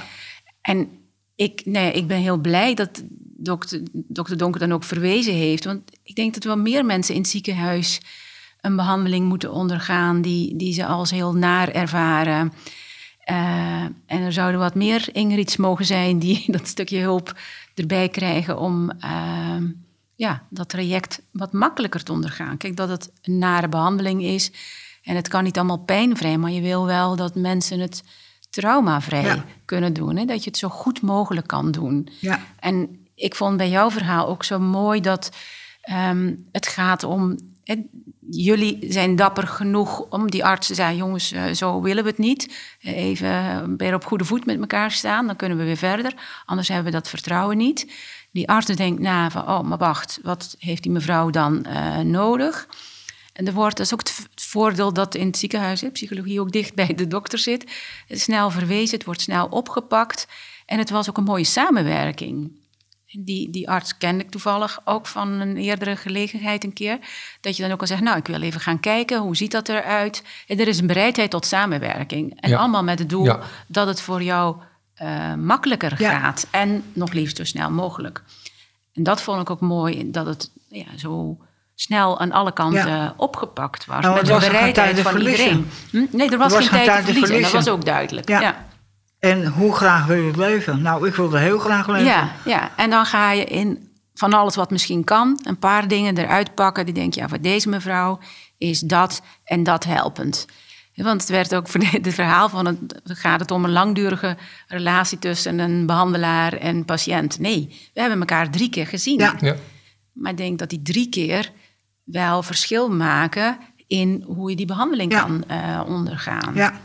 En 0.62 0.90
ik, 1.36 1.62
nee, 1.66 1.92
ik 1.92 2.08
ben 2.08 2.18
heel 2.18 2.38
blij 2.38 2.74
dat 2.74 3.04
dokter, 3.44 3.82
dokter 3.92 4.38
Donker 4.38 4.60
dan 4.60 4.74
ook 4.74 4.84
verwezen 4.84 5.34
heeft. 5.34 5.66
Want 5.66 5.82
ik 6.04 6.16
denk 6.16 6.34
dat 6.34 6.44
wel 6.44 6.58
meer 6.58 6.86
mensen 6.86 7.16
in 7.16 7.22
het 7.22 7.30
ziekenhuis 7.30 8.02
een 8.62 8.76
behandeling 8.76 9.28
moeten 9.28 9.52
ondergaan 9.52 10.22
die, 10.22 10.56
die 10.56 10.74
ze 10.74 10.86
als 10.86 11.12
heel 11.12 11.34
naar 11.34 11.70
ervaren. 11.70 12.54
Uh, 13.32 13.84
en 14.06 14.22
er 14.22 14.34
zouden 14.34 14.60
wat 14.60 14.76
meer 14.76 15.10
Ingrids 15.12 15.58
mogen 15.58 15.86
zijn 15.86 16.20
die 16.20 16.44
dat 16.52 16.68
stukje 16.68 17.00
hulp 17.00 17.38
erbij 17.76 18.10
krijgen 18.10 18.60
om 18.60 18.92
uh, 19.04 19.56
ja, 20.16 20.44
dat 20.50 20.70
traject 20.70 21.22
wat 21.32 21.54
makkelijker 21.54 22.04
te 22.04 22.12
ondergaan. 22.12 22.58
Kijk, 22.58 22.76
dat 22.76 22.90
het 22.90 23.12
een 23.22 23.38
nare 23.38 23.70
behandeling 23.70 24.24
is 24.24 24.52
en 25.04 25.16
het 25.16 25.28
kan 25.28 25.44
niet 25.44 25.58
allemaal 25.58 25.84
pijnvrij, 25.84 26.38
maar 26.38 26.52
je 26.52 26.62
wil 26.62 26.86
wel 26.86 27.16
dat 27.16 27.36
mensen 27.36 27.80
het 27.80 28.04
traumavrij 28.50 29.44
kunnen 29.66 29.94
doen. 29.94 30.16
Hè? 30.16 30.26
Dat 30.26 30.44
je 30.44 30.50
het 30.50 30.60
zo 30.60 30.70
goed 30.70 31.02
mogelijk 31.02 31.48
kan 31.48 31.72
doen. 31.72 32.08
Ja. 32.20 32.40
En 32.60 33.01
ik 33.16 33.36
vond 33.36 33.58
bij 33.58 33.70
jouw 33.70 33.92
verhaal 33.92 34.28
ook 34.28 34.44
zo 34.44 34.60
mooi 34.60 35.02
dat 35.02 35.32
um, 35.90 36.48
het 36.52 36.68
gaat 36.68 37.04
om. 37.04 37.38
jullie 38.30 38.86
zijn 38.90 39.16
dapper 39.16 39.48
genoeg 39.48 40.00
om 40.00 40.32
die 40.32 40.46
artsen 40.46 40.76
te 40.76 40.82
zeggen: 40.82 40.98
jongens, 40.98 41.34
uh, 41.34 41.52
zo 41.52 41.82
willen 41.82 42.04
we 42.04 42.10
het 42.10 42.18
niet. 42.18 42.76
Even 42.82 43.78
weer 43.78 43.94
op 43.94 44.06
goede 44.06 44.26
voet 44.26 44.46
met 44.46 44.60
elkaar 44.60 44.92
staan, 44.92 45.26
dan 45.26 45.36
kunnen 45.36 45.58
we 45.58 45.64
weer 45.64 45.78
verder. 45.78 46.14
Anders 46.46 46.68
hebben 46.68 46.86
we 46.86 46.92
dat 46.92 47.10
vertrouwen 47.10 47.58
niet. 47.58 47.92
Die 48.32 48.50
arts 48.50 48.76
denkt 48.76 49.02
na 49.02 49.30
van: 49.30 49.42
oh, 49.42 49.62
maar 49.62 49.78
wacht, 49.78 50.20
wat 50.24 50.56
heeft 50.60 50.84
die 50.84 50.92
mevrouw 50.92 51.30
dan 51.30 51.66
nodig? 52.04 52.68
En 53.34 53.48
er 53.48 53.54
wordt, 53.54 53.78
dat 53.78 53.86
is 53.86 53.94
ook 53.94 54.00
het 54.00 54.28
voordeel 54.36 54.94
dat 54.94 55.16
in 55.16 55.28
het 55.28 55.38
ziekenhuis, 55.38 55.82
hè, 55.82 55.90
psychologie 55.90 56.40
ook 56.40 56.52
dicht 56.52 56.76
bij 56.76 56.94
de 56.96 57.08
dokter 57.08 57.40
zit. 57.40 57.72
snel 58.10 58.50
verwezen, 58.50 58.98
het 58.98 59.06
wordt 59.06 59.22
snel 59.22 59.48
opgepakt. 59.48 60.28
En 60.66 60.78
het 60.78 60.90
was 60.90 61.10
ook 61.10 61.18
een 61.18 61.24
mooie 61.24 61.44
samenwerking. 61.44 62.52
Die, 63.12 63.50
die 63.50 63.70
arts 63.70 63.98
kende 63.98 64.24
ik 64.24 64.30
toevallig 64.30 64.80
ook 64.86 65.08
van 65.08 65.30
een 65.30 65.58
eerdere 65.58 65.96
gelegenheid 65.96 66.64
een 66.64 66.74
keer. 66.74 67.00
Dat 67.42 67.56
je 67.56 67.64
dan 67.64 67.72
ook 67.72 67.82
al 67.82 67.88
zegt, 67.88 68.02
nou, 68.02 68.18
ik 68.18 68.28
wil 68.28 68.42
even 68.42 68.60
gaan 68.62 68.80
kijken, 68.80 69.20
hoe 69.20 69.36
ziet 69.36 69.52
dat 69.52 69.70
eruit? 69.70 70.24
En 70.48 70.60
er 70.60 70.68
is 70.68 70.80
een 70.80 70.88
bereidheid 70.88 71.30
tot 71.30 71.46
samenwerking. 71.46 72.42
En 72.42 72.54
allemaal 72.54 72.84
met 72.84 73.00
het 73.00 73.10
doel 73.10 73.36
dat 73.68 73.88
het 73.88 74.02
voor 74.02 74.24
jou 74.24 74.56
uh, 75.02 75.34
makkelijker 75.34 75.98
gaat. 75.98 76.48
En 76.52 76.84
nog 76.94 77.12
liefst 77.12 77.38
zo 77.38 77.44
snel 77.44 77.72
mogelijk. 77.72 78.24
En 78.94 79.04
dat 79.04 79.22
vond 79.22 79.42
ik 79.42 79.50
ook 79.50 79.62
mooi, 79.62 80.12
dat 80.12 80.26
het 80.26 80.52
ja, 80.68 80.98
zo 80.98 81.38
snel 81.76 82.20
aan 82.20 82.32
alle 82.32 82.54
kanten 82.54 83.14
opgepakt 83.18 83.86
was. 83.86 84.02
Nou, 84.02 84.16
met 84.16 84.26
de 84.26 84.38
bereidheid 84.40 85.00
van 85.00 85.18
iedereen. 85.18 85.70
Hm? 85.90 86.06
Nee, 86.12 86.30
er 86.30 86.38
was, 86.38 86.56
geen 86.56 86.84
tijd, 86.84 87.06
te 87.06 87.12
verliezen. 87.12 87.42
Dat 87.42 87.52
was 87.52 87.68
ook 87.68 87.86
duidelijk. 87.86 88.28
ja. 88.28 88.70
En 89.22 89.46
hoe 89.46 89.76
graag 89.76 90.06
wil 90.06 90.16
je 90.16 90.28
het 90.28 90.36
leven? 90.36 90.82
Nou, 90.82 91.08
ik 91.08 91.16
wilde 91.16 91.40
heel 91.40 91.60
graag 91.60 91.88
leven. 91.88 92.06
Ja, 92.06 92.32
ja, 92.46 92.72
en 92.76 92.90
dan 92.90 93.06
ga 93.06 93.32
je 93.32 93.44
in 93.44 93.90
van 94.14 94.34
alles 94.34 94.56
wat 94.56 94.72
misschien 94.72 95.04
kan, 95.04 95.40
een 95.44 95.60
paar 95.60 95.88
dingen 95.88 96.18
eruit 96.18 96.56
pakken. 96.56 96.86
Die 96.86 96.94
denk 96.94 97.14
je, 97.14 97.20
ja, 97.20 97.28
voor 97.28 97.42
deze 97.42 97.70
mevrouw 97.70 98.20
is 98.58 98.80
dat 98.80 99.22
en 99.44 99.64
dat 99.64 99.84
helpend. 99.84 100.46
Want 100.96 101.22
het 101.22 101.30
werd 101.30 101.56
ook 101.56 101.68
voor 101.68 101.82
het 102.02 102.14
verhaal 102.14 102.50
van 102.50 102.66
het 102.66 102.80
gaat 103.04 103.40
het 103.40 103.52
om 103.52 103.64
een 103.64 103.72
langdurige 103.72 104.38
relatie 104.68 105.20
tussen 105.20 105.60
een 105.60 105.86
behandelaar 105.86 106.54
en 106.54 106.86
patiënt. 106.86 107.40
Nee, 107.40 107.90
we 107.94 108.00
hebben 108.00 108.20
elkaar 108.20 108.50
drie 108.50 108.70
keer 108.70 108.88
gezien. 108.88 109.20
Ja. 109.20 109.36
ja. 109.40 109.56
Maar 110.14 110.32
ik 110.32 110.38
denk 110.38 110.60
dat 110.60 110.70
die 110.70 110.82
drie 110.82 111.10
keer 111.10 111.52
wel 112.04 112.44
verschil 112.44 112.90
maken 112.90 113.58
in 113.88 114.24
hoe 114.26 114.50
je 114.50 114.56
die 114.56 114.66
behandeling 114.66 115.14
kan 115.14 115.44
uh, 115.52 115.82
ondergaan. 115.88 116.52
Ja. 116.56 116.80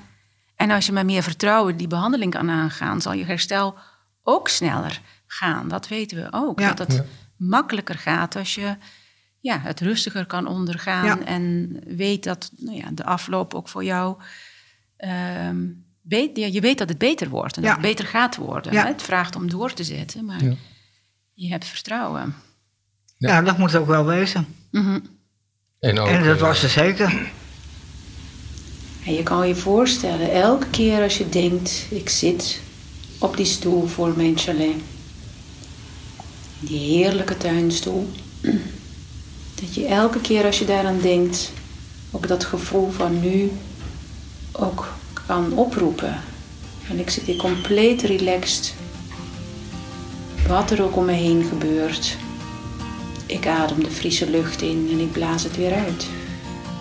En 0.57 0.71
als 0.71 0.87
je 0.87 0.93
met 0.93 1.05
meer 1.05 1.23
vertrouwen 1.23 1.77
die 1.77 1.87
behandeling 1.87 2.33
kan 2.33 2.51
aangaan, 2.51 3.01
zal 3.01 3.13
je 3.13 3.25
herstel 3.25 3.75
ook 4.23 4.49
sneller 4.49 5.01
gaan. 5.27 5.69
Dat 5.69 5.89
weten 5.89 6.17
we 6.17 6.29
ook. 6.31 6.59
Dat 6.59 6.79
het 6.79 7.05
makkelijker 7.37 7.95
gaat 7.95 8.37
als 8.37 8.55
je 8.55 8.77
ja, 9.41 9.61
het 9.61 9.81
rustiger 9.81 10.27
kan 10.27 10.47
ondergaan 10.47 11.25
en 11.25 11.77
weet 11.87 12.25
dat 12.25 12.51
nou 12.57 12.77
ja, 12.77 12.91
de 12.93 13.05
afloop 13.05 13.55
ook 13.55 13.69
voor 13.69 13.85
jou. 13.85 14.17
Um, 15.49 15.85
weet, 16.03 16.37
ja, 16.37 16.47
je 16.47 16.61
weet 16.61 16.79
dat 16.79 16.89
het 16.89 16.99
beter 16.99 17.29
wordt 17.29 17.57
en 17.57 17.63
dat 17.63 17.73
het 17.73 17.81
beter 17.81 18.07
gaat 18.07 18.37
worden. 18.37 18.87
Het 18.87 19.03
vraagt 19.03 19.37
om 19.37 19.51
door 19.51 19.73
te 19.73 19.85
zetten, 19.85 20.25
maar 20.25 20.43
je 21.35 21.49
hebt 21.49 21.65
vertrouwen. 21.65 22.35
Ja. 23.17 23.43
dat 23.43 23.59
moet 23.59 23.77
ook 23.77 23.87
wel 23.87 24.05
wezen. 24.05 24.47
Mhm. 24.71 24.99
en, 25.79 25.99
ook, 25.99 26.09
en 26.09 26.25
dat 26.25 26.41
was 26.41 26.63
er 26.63 26.69
zeker. 26.69 27.31
En 29.07 29.15
je 29.15 29.23
kan 29.23 29.49
je 29.49 29.55
voorstellen, 29.55 30.33
elke 30.33 30.67
keer 30.67 31.03
als 31.03 31.19
je 31.19 31.29
denkt, 31.29 31.87
ik 31.91 32.09
zit 32.09 32.61
op 33.19 33.37
die 33.37 33.47
stoel 33.47 33.87
voor 33.87 34.13
mijn 34.17 34.39
chalet. 34.39 34.75
Die 36.61 36.79
heerlijke 36.79 37.37
tuinstoel. 37.37 38.09
Dat 39.61 39.75
je 39.75 39.87
elke 39.87 40.21
keer 40.21 40.45
als 40.45 40.59
je 40.59 40.65
daaraan 40.65 41.01
denkt, 41.01 41.53
ook 42.11 42.29
dat 42.29 42.45
gevoel 42.45 42.91
van 42.91 43.21
nu 43.21 43.51
ook 44.53 44.93
kan 45.27 45.53
oproepen. 45.53 46.21
En 46.89 46.99
ik 46.99 47.11
zit 47.11 47.25
hier 47.25 47.37
compleet 47.37 48.03
relaxed. 48.03 48.75
Wat 50.49 50.71
er 50.71 50.83
ook 50.83 50.97
om 50.97 51.05
me 51.05 51.13
heen 51.13 51.45
gebeurt. 51.45 52.17
Ik 53.27 53.47
adem 53.47 53.85
de 53.85 53.91
frisse 53.91 54.31
lucht 54.31 54.63
in 54.63 54.89
en 54.93 55.01
ik 55.01 55.13
blaas 55.13 55.43
het 55.43 55.57
weer 55.57 55.73
uit. 55.73 56.07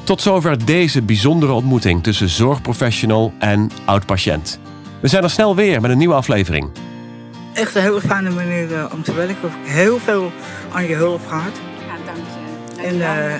Tot 0.05 0.21
zover 0.21 0.65
deze 0.65 1.01
bijzondere 1.01 1.51
ontmoeting 1.51 2.03
tussen 2.03 2.29
zorgprofessional 2.29 3.33
en 3.39 3.71
oud-patiënt. 3.85 4.59
We 5.01 5.07
zijn 5.07 5.23
er 5.23 5.29
snel 5.29 5.55
weer 5.55 5.81
met 5.81 5.91
een 5.91 5.97
nieuwe 5.97 6.13
aflevering. 6.13 6.69
Echt 7.53 7.75
een 7.75 7.81
hele 7.81 8.01
fijne 8.01 8.29
manier 8.29 8.71
uh, 8.71 8.85
om 8.93 9.03
te 9.03 9.13
werken. 9.13 9.35
Ik 9.35 9.41
heb 9.41 9.51
heel 9.63 9.99
veel 9.99 10.31
aan 10.71 10.87
je 10.87 10.95
hulp 10.95 11.27
gehad. 11.27 11.51
Ja, 11.87 11.95
dank 12.05 12.17
je. 12.17 12.87
en 12.87 12.95
uh, 12.95 13.33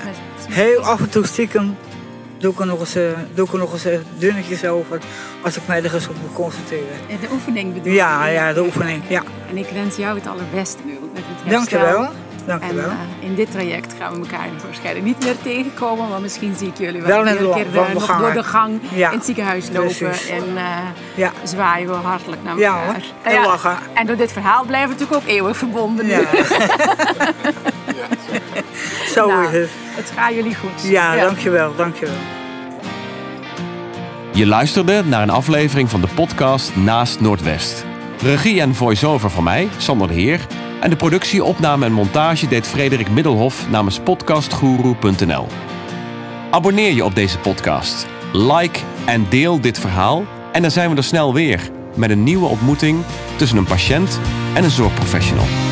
heel 0.54 0.80
af 0.80 1.00
en 1.00 1.10
toe 1.10 1.26
stiekem 1.26 1.76
doe 2.38 2.52
ik 2.52 2.60
er 2.60 2.66
nog 2.66 2.80
eens, 2.80 2.96
uh, 2.96 3.10
doe 3.34 3.46
ik 3.46 3.52
er 3.52 3.58
nog 3.58 3.72
eens 3.72 3.86
dunnetjes 4.18 4.64
over 4.64 5.00
als 5.42 5.56
ik 5.56 5.62
mij 5.66 5.82
ergens 5.82 6.08
op 6.08 6.14
moet 6.22 6.32
concentreren. 6.32 6.96
De 7.20 7.28
oefening 7.32 7.74
bedoel 7.74 7.92
Ja, 7.92 8.26
ja, 8.26 8.52
de 8.52 8.62
oefening. 8.62 9.02
Ja. 9.08 9.22
En 9.50 9.56
ik 9.56 9.68
wens 9.68 9.96
jou 9.96 10.18
het 10.18 10.26
allerbeste 10.26 10.82
nu 10.84 10.92
met 10.92 11.22
het 11.26 11.44
herstel. 11.44 11.50
Dank 11.50 11.68
je 11.68 11.98
wel. 11.98 12.25
Dank 12.46 12.62
en 12.62 12.76
uh, 12.76 12.84
in 13.20 13.34
dit 13.34 13.50
traject 13.50 13.94
gaan 13.98 14.12
we 14.12 14.18
elkaar 14.18 14.48
waarschijnlijk 14.64 15.04
niet 15.04 15.24
meer 15.24 15.36
tegenkomen. 15.42 16.08
Maar 16.08 16.20
misschien 16.20 16.54
zie 16.56 16.68
ik 16.68 16.78
jullie 16.78 17.02
wel, 17.02 17.24
wel 17.24 17.36
een 17.36 17.54
keer 17.54 17.66
nog 17.94 18.18
door 18.18 18.32
de 18.32 18.42
gang 18.42 18.80
in 18.92 19.02
het 19.02 19.24
ziekenhuis 19.24 19.68
lopen. 19.72 20.12
En 20.30 20.44
uh, 20.54 20.62
ja. 21.14 21.32
zwaaien 21.42 21.88
we 21.88 21.94
hartelijk 21.94 22.42
naar 22.42 22.58
elkaar. 22.58 23.02
Ja, 23.22 23.22
en, 23.22 23.32
ja, 23.32 23.46
lachen. 23.46 23.76
En 23.94 24.06
door 24.06 24.16
dit 24.16 24.32
verhaal 24.32 24.64
blijven 24.64 24.88
we 24.88 24.94
natuurlijk 24.94 25.22
ook 25.22 25.36
eeuwig 25.36 25.56
verbonden. 25.56 26.06
Ja. 26.06 26.20
Zo 29.14 29.28
nou, 29.28 29.46
is 29.46 29.52
het. 29.52 29.70
Het 29.94 30.12
gaat 30.16 30.34
jullie 30.34 30.54
goed. 30.54 30.82
Ja, 30.82 31.14
ja, 31.14 31.24
dankjewel, 31.24 31.76
dankjewel. 31.76 32.14
Je 34.32 34.46
luisterde 34.46 35.04
naar 35.04 35.22
een 35.22 35.30
aflevering 35.30 35.90
van 35.90 36.00
de 36.00 36.08
podcast 36.14 36.76
Naast 36.76 37.20
Noordwest. 37.20 37.84
Regie 38.22 38.60
en 38.60 38.74
voice-over 38.74 39.30
van 39.30 39.44
mij, 39.44 39.68
Sander 39.76 40.08
de 40.08 40.14
Heer. 40.14 40.40
En 40.80 40.90
de 40.90 40.96
productie, 40.96 41.44
opname 41.44 41.84
en 41.84 41.92
montage 41.92 42.48
deed 42.48 42.66
Frederik 42.66 43.10
Middelhof 43.10 43.68
namens 43.70 44.00
podcastguru.nl. 44.00 45.46
Abonneer 46.50 46.92
je 46.92 47.04
op 47.04 47.14
deze 47.14 47.38
podcast. 47.38 48.06
Like 48.32 48.80
en 49.04 49.26
deel 49.28 49.60
dit 49.60 49.78
verhaal. 49.78 50.24
En 50.52 50.62
dan 50.62 50.70
zijn 50.70 50.90
we 50.90 50.96
er 50.96 51.04
snel 51.04 51.34
weer 51.34 51.70
met 51.94 52.10
een 52.10 52.22
nieuwe 52.22 52.46
ontmoeting 52.46 53.04
tussen 53.36 53.58
een 53.58 53.64
patiënt 53.64 54.20
en 54.54 54.64
een 54.64 54.70
zorgprofessional. 54.70 55.65